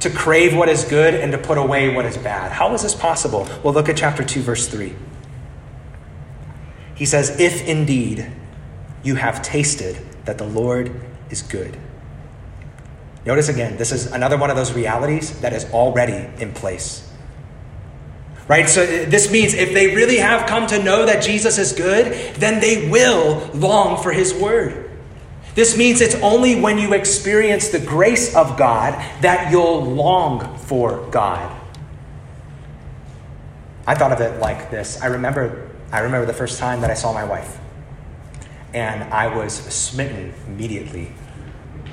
To 0.00 0.10
crave 0.10 0.56
what 0.56 0.68
is 0.68 0.84
good 0.84 1.14
and 1.14 1.32
to 1.32 1.38
put 1.38 1.58
away 1.58 1.92
what 1.92 2.04
is 2.04 2.16
bad. 2.16 2.52
How 2.52 2.72
is 2.74 2.82
this 2.82 2.94
possible? 2.94 3.48
Well, 3.64 3.74
look 3.74 3.88
at 3.88 3.96
chapter 3.96 4.22
2, 4.22 4.42
verse 4.42 4.68
3. 4.68 4.94
He 6.94 7.04
says, 7.04 7.40
If 7.40 7.66
indeed 7.66 8.30
you 9.02 9.16
have 9.16 9.42
tasted 9.42 9.98
that 10.24 10.38
the 10.38 10.46
Lord 10.46 11.00
is 11.30 11.42
good. 11.42 11.76
Notice 13.24 13.48
again, 13.48 13.76
this 13.76 13.90
is 13.90 14.12
another 14.12 14.36
one 14.36 14.50
of 14.50 14.56
those 14.56 14.72
realities 14.72 15.40
that 15.40 15.52
is 15.52 15.64
already 15.72 16.28
in 16.40 16.52
place. 16.52 17.05
Right? 18.48 18.68
So 18.68 18.82
uh, 18.82 19.08
this 19.08 19.30
means 19.30 19.54
if 19.54 19.74
they 19.74 19.94
really 19.94 20.18
have 20.18 20.46
come 20.48 20.66
to 20.68 20.82
know 20.82 21.06
that 21.06 21.22
Jesus 21.22 21.58
is 21.58 21.72
good, 21.72 22.34
then 22.36 22.60
they 22.60 22.88
will 22.88 23.50
long 23.54 24.02
for 24.02 24.12
his 24.12 24.32
word. 24.32 24.90
This 25.54 25.76
means 25.76 26.00
it's 26.00 26.14
only 26.16 26.60
when 26.60 26.78
you 26.78 26.92
experience 26.92 27.70
the 27.70 27.80
grace 27.80 28.36
of 28.36 28.56
God 28.56 28.92
that 29.22 29.50
you'll 29.50 29.82
long 29.82 30.58
for 30.58 31.08
God. 31.10 31.52
I 33.86 33.94
thought 33.94 34.12
of 34.12 34.20
it 34.20 34.40
like 34.40 34.70
this. 34.70 35.00
I 35.00 35.06
remember 35.06 35.66
I 35.92 36.00
remember 36.00 36.26
the 36.26 36.32
first 36.32 36.58
time 36.58 36.80
that 36.80 36.90
I 36.90 36.94
saw 36.94 37.12
my 37.12 37.24
wife. 37.24 37.58
And 38.74 39.04
I 39.14 39.34
was 39.34 39.54
smitten 39.54 40.34
immediately. 40.46 41.12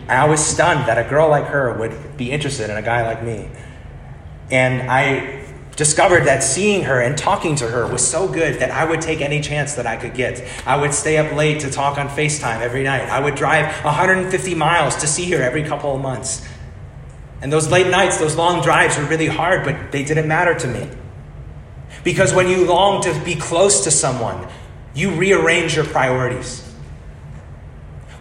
And 0.02 0.12
I 0.12 0.26
was 0.28 0.46
stunned 0.46 0.88
that 0.88 0.98
a 0.98 1.10
girl 1.10 1.30
like 1.30 1.46
her 1.46 1.78
would 1.78 2.18
be 2.18 2.32
interested 2.32 2.70
in 2.70 2.76
a 2.76 2.82
guy 2.82 3.06
like 3.06 3.24
me. 3.24 3.50
And 4.52 4.92
I 4.92 5.43
discovered 5.76 6.26
that 6.26 6.44
seeing 6.44 6.84
her 6.84 7.02
and 7.02 7.18
talking 7.18 7.56
to 7.56 7.68
her 7.68 7.88
was 7.88 8.06
so 8.06 8.28
good 8.28 8.60
that 8.60 8.72
I 8.72 8.86
would 8.86 9.02
take 9.02 9.22
any 9.22 9.42
chance 9.42 9.74
that 9.74 9.88
I 9.88 9.98
could 9.98 10.14
get. 10.14 10.44
I 10.66 10.80
would 10.80 10.94
stay 10.94 11.18
up 11.18 11.34
late 11.34 11.62
to 11.62 11.72
talk 11.72 11.98
on 11.98 12.08
FaceTime 12.08 12.62
every 12.62 12.84
night. 12.84 13.10
I 13.10 13.20
would 13.20 13.36
drive 13.36 13.84
150 13.84 14.56
miles 14.56 14.96
to 14.98 15.08
see 15.08 15.32
her 15.32 15.42
every 15.42 15.64
couple 15.64 15.96
of 15.96 16.02
months. 16.02 16.48
And 17.42 17.52
those 17.52 17.70
late 17.70 17.88
nights, 17.88 18.20
those 18.20 18.36
long 18.36 18.62
drives 18.62 18.98
were 18.98 19.06
really 19.06 19.28
hard, 19.28 19.66
but 19.66 19.92
they 19.92 20.04
didn't 20.04 20.28
matter 20.28 20.54
to 20.56 20.68
me. 20.68 20.90
Because 22.04 22.34
when 22.34 22.48
you 22.48 22.66
long 22.66 23.02
to 23.04 23.22
be 23.26 23.36
close 23.36 23.84
to 23.84 23.92
someone, 23.92 24.48
you 24.94 25.12
rearrange 25.12 25.76
your 25.76 25.86
priorities. 25.86 26.62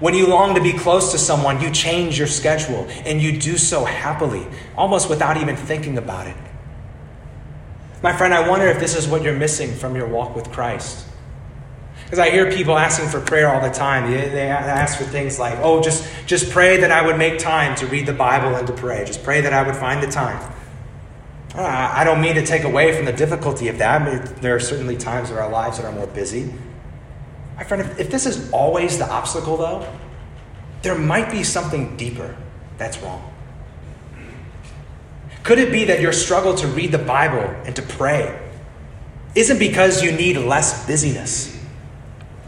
When 0.00 0.14
you 0.14 0.26
long 0.26 0.56
to 0.56 0.60
be 0.60 0.72
close 0.72 1.12
to 1.12 1.18
someone, 1.18 1.60
you 1.60 1.70
change 1.70 2.18
your 2.18 2.26
schedule, 2.26 2.88
and 3.04 3.22
you 3.22 3.38
do 3.38 3.56
so 3.56 3.84
happily, 3.84 4.44
almost 4.76 5.08
without 5.08 5.36
even 5.36 5.54
thinking 5.54 5.98
about 5.98 6.26
it. 6.26 6.36
My 8.02 8.12
friend, 8.12 8.34
I 8.34 8.48
wonder 8.48 8.66
if 8.66 8.80
this 8.80 8.96
is 8.96 9.06
what 9.06 9.22
you're 9.22 9.36
missing 9.36 9.72
from 9.72 9.94
your 9.94 10.08
walk 10.08 10.34
with 10.34 10.50
Christ. 10.50 11.06
Because 12.04 12.18
I 12.18 12.30
hear 12.30 12.50
people 12.50 12.76
asking 12.76 13.08
for 13.08 13.20
prayer 13.20 13.48
all 13.48 13.60
the 13.60 13.72
time. 13.72 14.10
They, 14.10 14.48
ask 14.48 14.98
for 14.98 15.04
things 15.04 15.38
like, 15.38 15.58
oh, 15.62 15.80
just, 15.80 16.06
just 16.26 16.50
pray 16.50 16.78
that 16.78 16.90
I 16.90 17.06
would 17.06 17.16
make 17.16 17.38
time 17.38 17.76
to 17.76 17.86
read 17.86 18.06
the 18.06 18.12
Bible 18.12 18.56
and 18.56 18.66
to 18.66 18.72
pray. 18.72 19.04
Just 19.04 19.22
pray 19.22 19.40
that 19.40 19.52
I 19.52 19.62
would 19.62 19.76
find 19.76 20.02
the 20.02 20.10
time. 20.10 20.52
I 21.54 22.02
don't 22.04 22.20
mean 22.20 22.34
to 22.34 22.44
take 22.44 22.64
away 22.64 22.94
from 22.96 23.04
the 23.04 23.12
difficulty 23.12 23.68
of 23.68 23.78
that. 23.78 24.42
There 24.42 24.54
are 24.56 24.60
certainly 24.60 24.96
times 24.96 25.30
in 25.30 25.38
our 25.38 25.50
lives 25.50 25.78
that 25.78 25.86
are 25.86 25.92
more 25.92 26.06
busy. 26.08 26.52
My 27.56 27.64
friend, 27.64 27.82
if, 27.82 28.00
if 28.00 28.10
this 28.10 28.26
is 28.26 28.50
always 28.50 28.98
the 28.98 29.08
obstacle, 29.08 29.56
though, 29.56 29.86
there 30.82 30.98
might 30.98 31.30
be 31.30 31.44
something 31.44 31.96
deeper 31.96 32.36
that's 32.78 32.98
wrong. 33.00 33.31
Could 35.42 35.58
it 35.58 35.72
be 35.72 35.84
that 35.84 36.00
your 36.00 36.12
struggle 36.12 36.54
to 36.56 36.66
read 36.68 36.92
the 36.92 36.98
Bible 36.98 37.42
and 37.64 37.74
to 37.76 37.82
pray 37.82 38.38
isn't 39.34 39.58
because 39.58 40.02
you 40.02 40.12
need 40.12 40.36
less 40.36 40.86
busyness, 40.86 41.58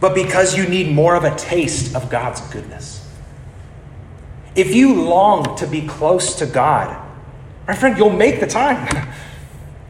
but 0.00 0.14
because 0.14 0.56
you 0.56 0.66
need 0.68 0.94
more 0.94 1.16
of 1.16 1.24
a 1.24 1.34
taste 1.36 1.96
of 1.96 2.08
God's 2.10 2.40
goodness? 2.52 3.00
If 4.54 4.74
you 4.74 5.02
long 5.02 5.56
to 5.56 5.66
be 5.66 5.86
close 5.86 6.36
to 6.36 6.46
God, 6.46 7.00
my 7.66 7.74
friend, 7.74 7.98
you'll 7.98 8.10
make 8.10 8.40
the 8.40 8.46
time. 8.46 9.08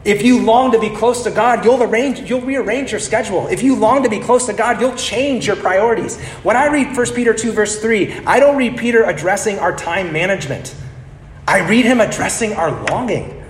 If 0.05 0.21
you 0.21 0.43
long 0.43 0.71
to 0.73 0.79
be 0.79 0.91
close 0.91 1.23
to 1.23 1.31
God, 1.31 1.65
you'll 1.65 1.81
arrange, 1.81 2.29
you'll 2.29 2.41
rearrange 2.41 2.91
your 2.91 2.99
schedule. 2.99 3.47
If 3.47 3.63
you 3.63 3.75
long 3.75 4.03
to 4.03 4.09
be 4.09 4.19
close 4.19 4.45
to 4.45 4.53
God, 4.53 4.79
you'll 4.79 4.95
change 4.95 5.47
your 5.47 5.55
priorities. 5.55 6.21
When 6.43 6.55
I 6.55 6.67
read 6.67 6.95
1 6.95 7.13
Peter 7.15 7.33
2, 7.33 7.51
verse 7.51 7.81
3, 7.81 8.19
I 8.19 8.39
don't 8.39 8.55
read 8.55 8.77
Peter 8.77 9.03
addressing 9.05 9.57
our 9.57 9.75
time 9.75 10.13
management. 10.13 10.75
I 11.47 11.67
read 11.67 11.85
him 11.85 12.01
addressing 12.01 12.53
our 12.53 12.71
longing. 12.85 13.43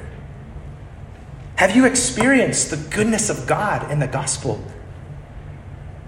Have 1.56 1.76
you 1.76 1.86
experienced 1.86 2.70
the 2.70 2.78
goodness 2.78 3.30
of 3.30 3.48
God 3.48 3.90
in 3.90 4.00
the 4.00 4.08
gospel? 4.08 4.62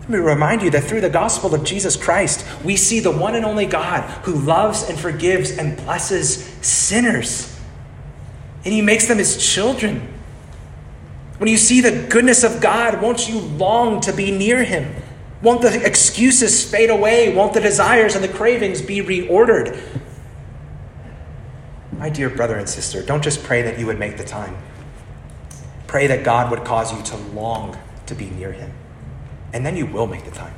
Let 0.01 0.09
me 0.09 0.17
remind 0.17 0.61
you 0.61 0.69
that 0.71 0.83
through 0.83 1.01
the 1.01 1.09
gospel 1.09 1.53
of 1.53 1.63
Jesus 1.63 1.95
Christ, 1.95 2.45
we 2.63 2.75
see 2.77 2.99
the 2.99 3.11
one 3.11 3.35
and 3.35 3.45
only 3.45 3.65
God 3.65 4.03
who 4.23 4.35
loves 4.35 4.89
and 4.89 4.99
forgives 4.99 5.57
and 5.57 5.77
blesses 5.77 6.45
sinners. 6.61 7.57
And 8.63 8.73
he 8.73 8.81
makes 8.81 9.07
them 9.07 9.17
his 9.17 9.53
children. 9.53 10.13
When 11.38 11.49
you 11.49 11.57
see 11.57 11.81
the 11.81 12.07
goodness 12.07 12.43
of 12.43 12.61
God, 12.61 13.01
won't 13.01 13.29
you 13.29 13.39
long 13.39 14.01
to 14.01 14.13
be 14.13 14.31
near 14.31 14.63
him? 14.63 14.95
Won't 15.41 15.61
the 15.61 15.85
excuses 15.85 16.69
fade 16.69 16.89
away? 16.89 17.33
Won't 17.33 17.53
the 17.53 17.61
desires 17.61 18.15
and 18.15 18.23
the 18.23 18.29
cravings 18.29 18.81
be 18.81 19.01
reordered? 19.01 19.79
My 21.98 22.10
dear 22.10 22.30
brother 22.30 22.58
and 22.58 22.70
sister, 22.70 23.02
don't 23.02 23.24
just 23.24 23.43
pray 23.43 23.64
that 23.64 23.80
you 23.80 23.88
would 23.88 23.98
make 23.98 24.18
the 24.18 24.24
time. 24.24 24.56
Pray 25.88 26.06
that 26.08 26.24
God 26.24 26.52
would 26.52 26.64
cause 26.64 26.95
you 26.95 27.02
to 27.04 27.18
long 27.34 27.78
to 28.06 28.14
be 28.14 28.30
near 28.30 28.52
Him. 28.52 28.72
And 29.52 29.66
then 29.66 29.76
you 29.76 29.88
will 29.88 30.06
make 30.06 30.24
the 30.24 30.32
time. 30.32 30.54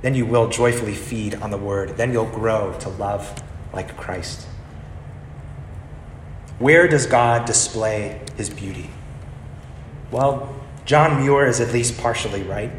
Then 0.00 0.14
you 0.14 0.24
will 0.24 0.48
joyfully 0.48 0.94
feed 0.94 1.34
on 1.34 1.50
the 1.50 1.58
Word. 1.58 1.96
Then 1.96 2.12
you'll 2.12 2.24
grow 2.24 2.76
to 2.80 2.88
love 2.88 3.42
like 3.72 3.96
Christ. 3.96 4.46
Where 6.58 6.88
does 6.88 7.06
God 7.06 7.44
display 7.44 8.20
His 8.36 8.48
beauty? 8.48 8.90
Well, 10.10 10.54
John 10.84 11.20
Muir 11.20 11.46
is 11.46 11.60
at 11.60 11.72
least 11.72 11.98
partially 11.98 12.42
right. 12.42 12.70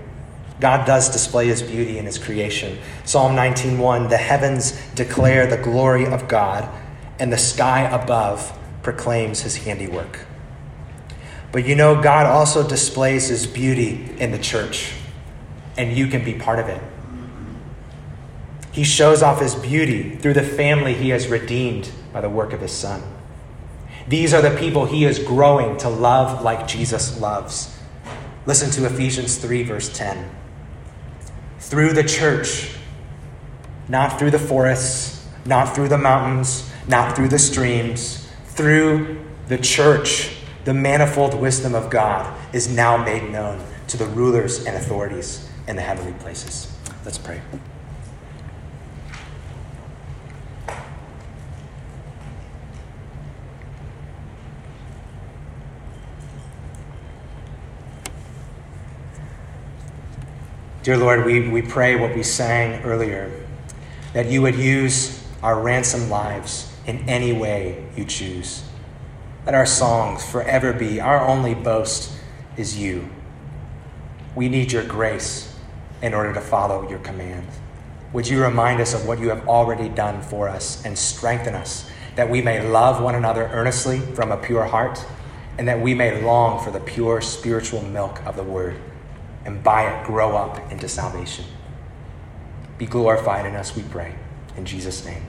God 0.60 0.86
does 0.86 1.10
display 1.10 1.48
his 1.48 1.62
beauty 1.62 1.98
in 1.98 2.06
his 2.06 2.18
creation. 2.18 2.78
Psalm 3.04 3.36
19:1, 3.36 4.08
"The 4.08 4.18
heavens 4.18 4.72
declare 4.96 5.46
the 5.46 5.58
glory 5.58 6.06
of 6.06 6.28
God, 6.28 6.70
and 7.20 7.32
the 7.32 7.38
sky 7.38 7.82
above 7.82 8.58
proclaims 8.84 9.42
his 9.42 9.58
handiwork. 9.58 10.20
But 11.52 11.66
you 11.66 11.76
know, 11.76 12.02
God 12.02 12.26
also 12.26 12.68
displays 12.68 13.30
his 13.30 13.48
beauty 13.48 14.14
in 14.20 14.32
the 14.32 14.38
church, 14.38 14.94
and 15.78 15.96
you 15.96 16.08
can 16.08 16.24
be 16.24 16.34
part 16.34 16.60
of 16.60 16.68
it. 16.68 16.82
He 18.72 18.84
shows 18.84 19.24
off 19.24 19.40
his 19.40 19.56
beauty 19.56 20.18
through 20.18 20.34
the 20.34 20.44
family 20.44 20.94
he 20.94 21.10
has 21.10 21.30
redeemed 21.30 21.90
by 22.12 22.20
the 22.20 22.30
work 22.30 22.52
of 22.52 22.60
his 22.60 22.74
son. 22.74 23.02
These 24.08 24.34
are 24.34 24.42
the 24.42 24.56
people 24.58 24.86
he 24.86 25.06
is 25.06 25.18
growing 25.18 25.78
to 25.78 25.90
love 25.90 26.42
like 26.42 26.68
Jesus 26.68 27.20
loves. 27.20 27.80
Listen 28.46 28.70
to 28.72 28.86
Ephesians 28.86 29.38
3, 29.38 29.64
verse 29.64 29.90
10. 29.98 30.30
Through 31.60 31.94
the 31.94 32.04
church, 32.04 32.76
not 33.88 34.20
through 34.20 34.32
the 34.32 34.40
forests, 34.40 35.26
not 35.46 35.74
through 35.74 35.88
the 35.88 35.98
mountains, 35.98 36.70
not 36.88 37.16
through 37.16 37.30
the 37.30 37.40
streams, 37.40 38.30
through 38.46 39.24
the 39.48 39.58
church, 39.58 40.38
the 40.66 40.74
manifold 40.74 41.34
wisdom 41.34 41.76
of 41.76 41.90
God 41.90 42.36
is 42.54 42.68
now 42.68 42.98
made 42.98 43.32
known 43.32 43.62
to 43.88 43.98
the 43.98 44.06
rulers 44.06 44.66
and 44.66 44.76
authorities 44.76 45.50
in 45.68 45.76
the 45.76 45.82
heavenly 45.82 46.14
places. 46.14 46.76
Let's 47.04 47.18
pray. 47.18 47.42
Dear 60.84 60.98
Lord, 60.98 61.26
we, 61.26 61.50
we 61.50 61.64
pray 61.64 61.96
what 61.96 62.16
we 62.16 62.22
sang 62.22 62.84
earlier 62.84 63.32
that 64.14 64.28
you 64.28 64.44
would 64.44 64.56
use 64.56 65.28
our 65.42 65.60
ransom 65.60 66.12
lives 66.12 66.75
in 66.86 67.08
any 67.10 67.34
way 67.34 67.86
you 67.96 68.06
choose. 68.06 68.64
Let 69.46 69.56
our 69.56 69.66
songs 69.66 70.26
forever 70.26 70.74
be 70.74 71.00
our 71.00 71.20
only 71.28 71.54
boast 71.54 72.12
is 72.58 72.78
you. 72.78 73.10
We 74.36 74.50
need 74.50 74.72
your 74.72 74.84
grace 74.84 75.56
in 76.02 76.14
order 76.14 76.34
to 76.34 76.42
follow 76.42 76.90
your 76.90 77.00
command. 77.00 77.48
Would 78.14 78.28
you 78.28 78.42
remind 78.42 78.82
us 78.82 78.94
of 78.94 79.08
what 79.08 79.20
you 79.20 79.30
have 79.30 79.48
already 79.48 79.90
done 79.90 80.22
for 80.22 80.48
us 80.48 80.86
and 80.86 80.98
strengthen 80.98 81.54
us 81.54 81.90
that 82.16 82.30
we 82.30 82.42
may 82.42 82.66
love 82.68 83.02
one 83.02 83.16
another 83.16 83.48
earnestly 83.48 84.00
from 84.00 84.32
a 84.32 84.38
pure 84.38 84.64
heart 84.64 85.04
and 85.58 85.68
that 85.68 85.80
we 85.80 85.94
may 85.94 86.22
long 86.22 86.64
for 86.64 86.72
the 86.72 86.80
pure 86.80 87.22
spiritual 87.22 87.82
milk 87.82 88.26
of 88.26 88.36
the 88.36 88.44
word 88.44 88.80
and 89.46 89.64
by 89.64 89.90
it 89.90 90.06
grow 90.06 90.36
up 90.36 90.72
into 90.72 90.88
salvation. 90.88 91.46
Be 92.78 92.86
glorified 92.86 93.46
in 93.46 93.56
us, 93.56 93.76
we 93.76 93.84
pray. 93.84 94.16
In 94.58 94.66
Jesus' 94.66 95.06
name. 95.06 95.24